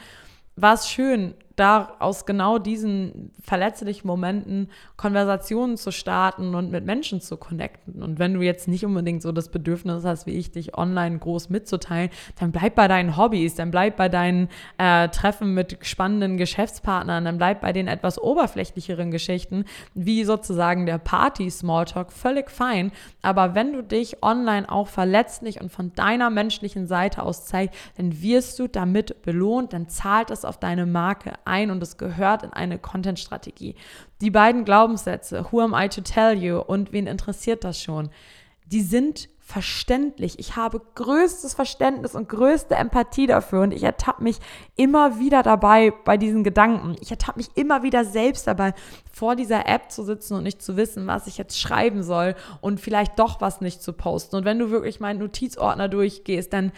war 0.56 0.75
es 0.75 0.88
schön, 0.88 1.35
da 1.59 1.97
aus 1.99 2.27
genau 2.27 2.59
diesen 2.59 3.33
verletzlichen 3.43 4.07
Momenten 4.07 4.71
Konversationen 4.97 5.77
zu 5.77 5.91
starten 5.91 6.55
und 6.55 6.71
mit 6.71 6.85
Menschen 6.85 7.21
zu 7.21 7.37
connecten. 7.37 8.03
Und 8.03 8.19
wenn 8.19 8.35
du 8.35 8.43
jetzt 8.43 8.69
nicht 8.69 8.85
unbedingt 8.85 9.23
so 9.23 9.33
das 9.33 9.49
Bedürfnis 9.50 10.05
hast, 10.05 10.27
wie 10.27 10.33
ich, 10.33 10.53
dich 10.53 10.77
online 10.77 11.19
groß 11.19 11.50
mitzuteilen, 11.50 12.11
dann 12.38 12.53
bleib 12.53 12.75
bei 12.75 12.88
deinen 12.88 13.17
Hobbys, 13.17 13.55
dann 13.55 13.71
bleib 13.71 13.97
bei 13.97 14.09
deinen 14.09 14.49
äh, 14.79 15.09
Treffen 15.09 15.55
mit 15.55 15.79
spannenden 15.83 16.37
Geschäftspartnern, 16.37 17.25
dann 17.25 17.38
bleib 17.38 17.61
bei 17.61 17.73
den 17.73 17.88
etwas 17.88 18.19
oberflächlicheren 18.21 19.11
Geschichten, 19.11 19.65
wie 19.95 20.25
sozusagen 20.25 20.87
der 20.87 20.99
Party-Smalltalk, 20.99 22.12
völlig 22.12 22.50
fein. 22.50 22.93
Aber 23.23 23.55
wenn 23.55 23.73
du 23.73 23.83
dich 23.83 24.23
online 24.23 24.71
auch 24.71 24.88
verletzlich 24.88 25.61
und 25.61 25.71
von 25.71 25.93
deiner 25.95 26.31
menschlichen 26.31 26.87
Seite 26.87 27.23
aus 27.23 27.47
zeigst, 27.47 27.75
dann 27.97 28.23
wirst 28.23 28.59
du 28.59 28.69
damit 28.69 29.23
belohnt, 29.23 29.73
dann 29.73 29.88
zahlt 29.88 30.31
es 30.31 30.45
auf 30.45 30.59
deine 30.59 30.87
Marke 30.87 31.33
ein 31.48 31.70
und 31.70 31.82
es 31.82 31.96
gehört 31.96 32.44
in 32.44 32.52
eine 32.52 32.78
Content-Strategie. 32.78 33.74
Die 34.20 34.30
beiden 34.30 34.64
Glaubenssätze, 34.64 35.46
Who 35.50 35.61
am 35.61 35.74
I 35.76 35.88
to 35.88 36.02
tell 36.02 36.37
you 36.37 36.58
und 36.58 36.92
wen 36.92 37.06
interessiert 37.06 37.64
das 37.64 37.82
schon, 37.82 38.11
die 38.66 38.82
sind 38.82 39.28
verständlich. 39.48 40.38
Ich 40.38 40.56
habe 40.56 40.82
größtes 40.94 41.54
Verständnis 41.54 42.14
und 42.14 42.28
größte 42.28 42.74
Empathie 42.74 43.26
dafür 43.26 43.62
und 43.62 43.72
ich 43.72 43.82
ertappe 43.82 44.22
mich 44.22 44.37
immer 44.76 45.20
wieder 45.20 45.42
dabei 45.42 45.90
bei 46.04 46.18
diesen 46.18 46.44
Gedanken. 46.44 46.96
Ich 47.00 47.11
ertappe 47.11 47.38
mich 47.38 47.48
immer 47.54 47.82
wieder 47.82 48.04
selbst 48.04 48.46
dabei, 48.46 48.74
vor 49.11 49.37
dieser 49.37 49.66
App 49.66 49.90
zu 49.90 50.02
sitzen 50.02 50.34
und 50.34 50.42
nicht 50.42 50.61
zu 50.61 50.76
wissen, 50.76 51.06
was 51.06 51.26
ich 51.26 51.38
jetzt 51.38 51.58
schreiben 51.58 52.02
soll 52.02 52.34
und 52.61 52.78
vielleicht 52.78 53.18
doch 53.18 53.40
was 53.40 53.62
nicht 53.62 53.82
zu 53.82 53.94
posten. 53.94 54.37
Und 54.37 54.44
wenn 54.44 54.58
du 54.58 54.68
wirklich 54.68 55.00
meinen 55.00 55.20
Notizordner 55.20 55.88
durchgehst, 55.88 56.52
dann 56.52 56.70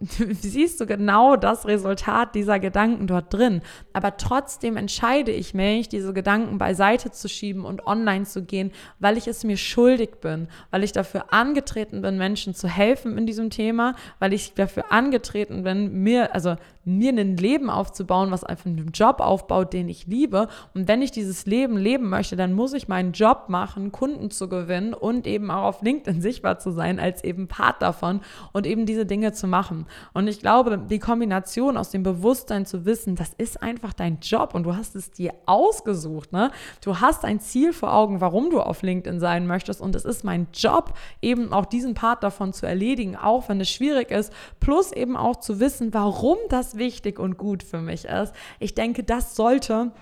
siehst 0.40 0.80
du 0.80 0.86
genau 0.86 1.36
das 1.36 1.66
Resultat 1.66 2.34
dieser 2.34 2.58
Gedanken 2.58 3.06
dort 3.06 3.32
drin. 3.34 3.60
Aber 3.92 4.16
trotzdem 4.16 4.78
entscheide 4.78 5.30
ich 5.30 5.52
mich, 5.52 5.90
diese 5.90 6.14
Gedanken 6.14 6.56
beiseite 6.56 7.10
zu 7.10 7.28
schieben 7.28 7.66
und 7.66 7.86
online 7.86 8.24
zu 8.24 8.42
gehen, 8.42 8.72
weil 8.98 9.18
ich 9.18 9.28
es 9.28 9.44
mir 9.44 9.58
schuldig 9.58 10.20
bin, 10.22 10.48
weil 10.70 10.84
ich 10.84 10.92
dafür 10.92 11.32
angetreten 11.34 12.00
bin, 12.00 12.16
Menschen 12.16 12.54
zu 12.54 12.66
helfen 12.66 13.18
in 13.18 13.26
diesem 13.26 13.50
Thema, 13.50 13.94
weil 14.18 14.32
ich 14.32 14.54
dafür 14.54 14.90
angetreten 14.90 15.64
bin, 15.64 16.02
mir, 16.02 16.34
also 16.34 16.56
mir 16.98 17.12
ein 17.12 17.36
Leben 17.36 17.70
aufzubauen, 17.70 18.30
was 18.30 18.44
einfach 18.44 18.66
einen 18.66 18.92
Job 18.92 19.20
aufbaut, 19.20 19.72
den 19.72 19.88
ich 19.88 20.06
liebe. 20.06 20.48
Und 20.74 20.88
wenn 20.88 21.02
ich 21.02 21.10
dieses 21.10 21.46
Leben 21.46 21.76
leben 21.76 22.08
möchte, 22.08 22.36
dann 22.36 22.52
muss 22.52 22.72
ich 22.72 22.88
meinen 22.88 23.12
Job 23.12 23.44
machen, 23.48 23.92
Kunden 23.92 24.30
zu 24.30 24.48
gewinnen 24.48 24.94
und 24.94 25.26
eben 25.26 25.50
auch 25.50 25.64
auf 25.64 25.82
LinkedIn 25.82 26.20
sichtbar 26.20 26.58
zu 26.58 26.70
sein 26.70 27.00
als 27.00 27.24
eben 27.24 27.48
Part 27.48 27.82
davon 27.82 28.20
und 28.52 28.66
eben 28.66 28.86
diese 28.86 29.06
Dinge 29.06 29.32
zu 29.32 29.46
machen. 29.46 29.86
Und 30.12 30.28
ich 30.28 30.40
glaube, 30.40 30.78
die 30.78 30.98
Kombination 30.98 31.76
aus 31.76 31.90
dem 31.90 32.02
Bewusstsein 32.02 32.66
zu 32.66 32.84
wissen, 32.84 33.16
das 33.16 33.32
ist 33.38 33.62
einfach 33.62 33.92
dein 33.92 34.18
Job 34.20 34.54
und 34.54 34.64
du 34.64 34.76
hast 34.76 34.96
es 34.96 35.10
dir 35.10 35.32
ausgesucht. 35.46 36.32
Ne? 36.32 36.50
Du 36.82 37.00
hast 37.00 37.24
ein 37.24 37.40
Ziel 37.40 37.72
vor 37.72 37.92
Augen, 37.92 38.20
warum 38.20 38.50
du 38.50 38.60
auf 38.60 38.82
LinkedIn 38.82 39.20
sein 39.20 39.46
möchtest 39.46 39.80
und 39.80 39.94
es 39.94 40.04
ist 40.04 40.24
mein 40.24 40.48
Job, 40.52 40.94
eben 41.22 41.52
auch 41.52 41.66
diesen 41.66 41.94
Part 41.94 42.22
davon 42.22 42.52
zu 42.52 42.66
erledigen, 42.66 43.16
auch 43.16 43.48
wenn 43.48 43.60
es 43.60 43.70
schwierig 43.70 44.10
ist, 44.10 44.32
plus 44.60 44.92
eben 44.92 45.16
auch 45.16 45.36
zu 45.36 45.60
wissen, 45.60 45.92
warum 45.94 46.36
das 46.48 46.76
wichtig 46.80 47.20
und 47.20 47.38
gut 47.38 47.62
für 47.62 47.80
mich 47.80 48.06
ist. 48.06 48.34
Ich 48.58 48.74
denke, 48.74 49.04
das 49.04 49.36
sollte 49.36 49.92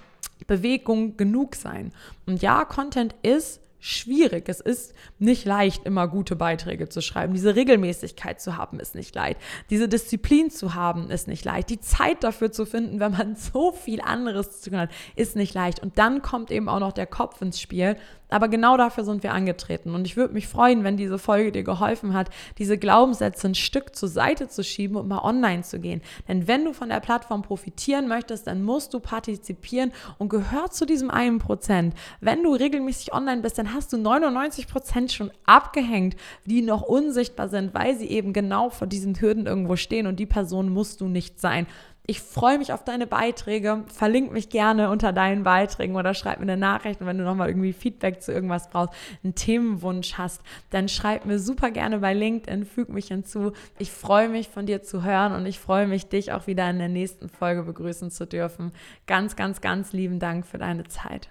Bewegung 0.46 1.18
genug 1.18 1.54
sein. 1.54 1.92
Und 2.24 2.40
ja, 2.40 2.64
Content 2.64 3.14
ist 3.22 3.60
schwierig. 3.80 4.48
Es 4.48 4.60
ist 4.60 4.94
nicht 5.18 5.44
leicht, 5.44 5.84
immer 5.84 6.08
gute 6.08 6.36
Beiträge 6.36 6.88
zu 6.88 7.00
schreiben. 7.00 7.34
Diese 7.34 7.54
Regelmäßigkeit 7.54 8.40
zu 8.40 8.56
haben, 8.56 8.80
ist 8.80 8.94
nicht 8.94 9.14
leicht. 9.14 9.40
Diese 9.70 9.88
Disziplin 9.88 10.50
zu 10.50 10.74
haben, 10.74 11.10
ist 11.10 11.28
nicht 11.28 11.44
leicht. 11.44 11.70
Die 11.70 11.80
Zeit 11.80 12.24
dafür 12.24 12.50
zu 12.50 12.66
finden, 12.66 12.98
wenn 12.98 13.12
man 13.12 13.36
so 13.52 13.72
viel 13.72 14.00
anderes 14.00 14.60
zu 14.60 14.70
tun 14.70 14.80
hat, 14.80 14.90
ist 15.14 15.36
nicht 15.36 15.54
leicht. 15.54 15.80
Und 15.80 15.98
dann 15.98 16.22
kommt 16.22 16.50
eben 16.50 16.68
auch 16.68 16.80
noch 16.80 16.92
der 16.92 17.06
Kopf 17.06 17.40
ins 17.40 17.60
Spiel 17.60 17.96
aber 18.28 18.48
genau 18.48 18.76
dafür 18.76 19.04
sind 19.04 19.22
wir 19.22 19.32
angetreten. 19.32 19.94
Und 19.94 20.06
ich 20.06 20.16
würde 20.16 20.34
mich 20.34 20.48
freuen, 20.48 20.84
wenn 20.84 20.96
diese 20.96 21.18
Folge 21.18 21.52
dir 21.52 21.62
geholfen 21.62 22.14
hat, 22.14 22.30
diese 22.58 22.78
Glaubenssätze 22.78 23.48
ein 23.48 23.54
Stück 23.54 23.94
zur 23.96 24.08
Seite 24.08 24.48
zu 24.48 24.62
schieben 24.62 24.96
und 24.96 25.08
mal 25.08 25.22
online 25.22 25.62
zu 25.62 25.80
gehen. 25.80 26.02
Denn 26.28 26.46
wenn 26.46 26.64
du 26.64 26.72
von 26.72 26.88
der 26.88 27.00
Plattform 27.00 27.42
profitieren 27.42 28.08
möchtest, 28.08 28.46
dann 28.46 28.62
musst 28.62 28.94
du 28.94 29.00
partizipieren 29.00 29.92
und 30.18 30.28
gehört 30.28 30.74
zu 30.74 30.86
diesem 30.86 31.10
einen 31.10 31.38
Prozent. 31.38 31.94
Wenn 32.20 32.42
du 32.42 32.52
regelmäßig 32.52 33.12
online 33.12 33.42
bist, 33.42 33.58
dann 33.58 33.74
hast 33.74 33.92
du 33.92 33.98
99 33.98 34.68
Prozent 34.68 35.12
schon 35.12 35.30
abgehängt, 35.46 36.16
die 36.44 36.62
noch 36.62 36.82
unsichtbar 36.82 37.48
sind, 37.48 37.74
weil 37.74 37.96
sie 37.96 38.08
eben 38.08 38.32
genau 38.32 38.70
vor 38.70 38.86
diesen 38.86 39.20
Hürden 39.20 39.46
irgendwo 39.46 39.76
stehen 39.76 40.06
und 40.06 40.16
die 40.16 40.26
Person 40.26 40.70
musst 40.70 41.00
du 41.00 41.08
nicht 41.08 41.40
sein. 41.40 41.66
Ich 42.10 42.22
freue 42.22 42.56
mich 42.56 42.72
auf 42.72 42.84
deine 42.84 43.06
Beiträge. 43.06 43.84
Verlink 43.92 44.32
mich 44.32 44.48
gerne 44.48 44.88
unter 44.88 45.12
deinen 45.12 45.42
Beiträgen 45.42 45.94
oder 45.94 46.14
schreib 46.14 46.38
mir 46.38 46.44
eine 46.44 46.56
Nachricht. 46.56 47.02
Und 47.02 47.06
wenn 47.06 47.18
du 47.18 47.24
nochmal 47.24 47.48
irgendwie 47.48 47.74
Feedback 47.74 48.22
zu 48.22 48.32
irgendwas 48.32 48.70
brauchst, 48.70 48.94
einen 49.22 49.34
Themenwunsch 49.34 50.14
hast, 50.14 50.40
dann 50.70 50.88
schreib 50.88 51.26
mir 51.26 51.38
super 51.38 51.70
gerne 51.70 51.98
bei 51.98 52.14
LinkedIn, 52.14 52.64
füg 52.64 52.88
mich 52.88 53.08
hinzu. 53.08 53.52
Ich 53.78 53.92
freue 53.92 54.30
mich 54.30 54.48
von 54.48 54.64
dir 54.64 54.82
zu 54.82 55.04
hören 55.04 55.34
und 55.34 55.44
ich 55.44 55.58
freue 55.58 55.86
mich, 55.86 56.08
dich 56.08 56.32
auch 56.32 56.46
wieder 56.46 56.70
in 56.70 56.78
der 56.78 56.88
nächsten 56.88 57.28
Folge 57.28 57.62
begrüßen 57.64 58.10
zu 58.10 58.26
dürfen. 58.26 58.72
Ganz, 59.06 59.36
ganz, 59.36 59.60
ganz 59.60 59.92
lieben 59.92 60.18
Dank 60.18 60.46
für 60.46 60.56
deine 60.56 60.84
Zeit. 60.84 61.28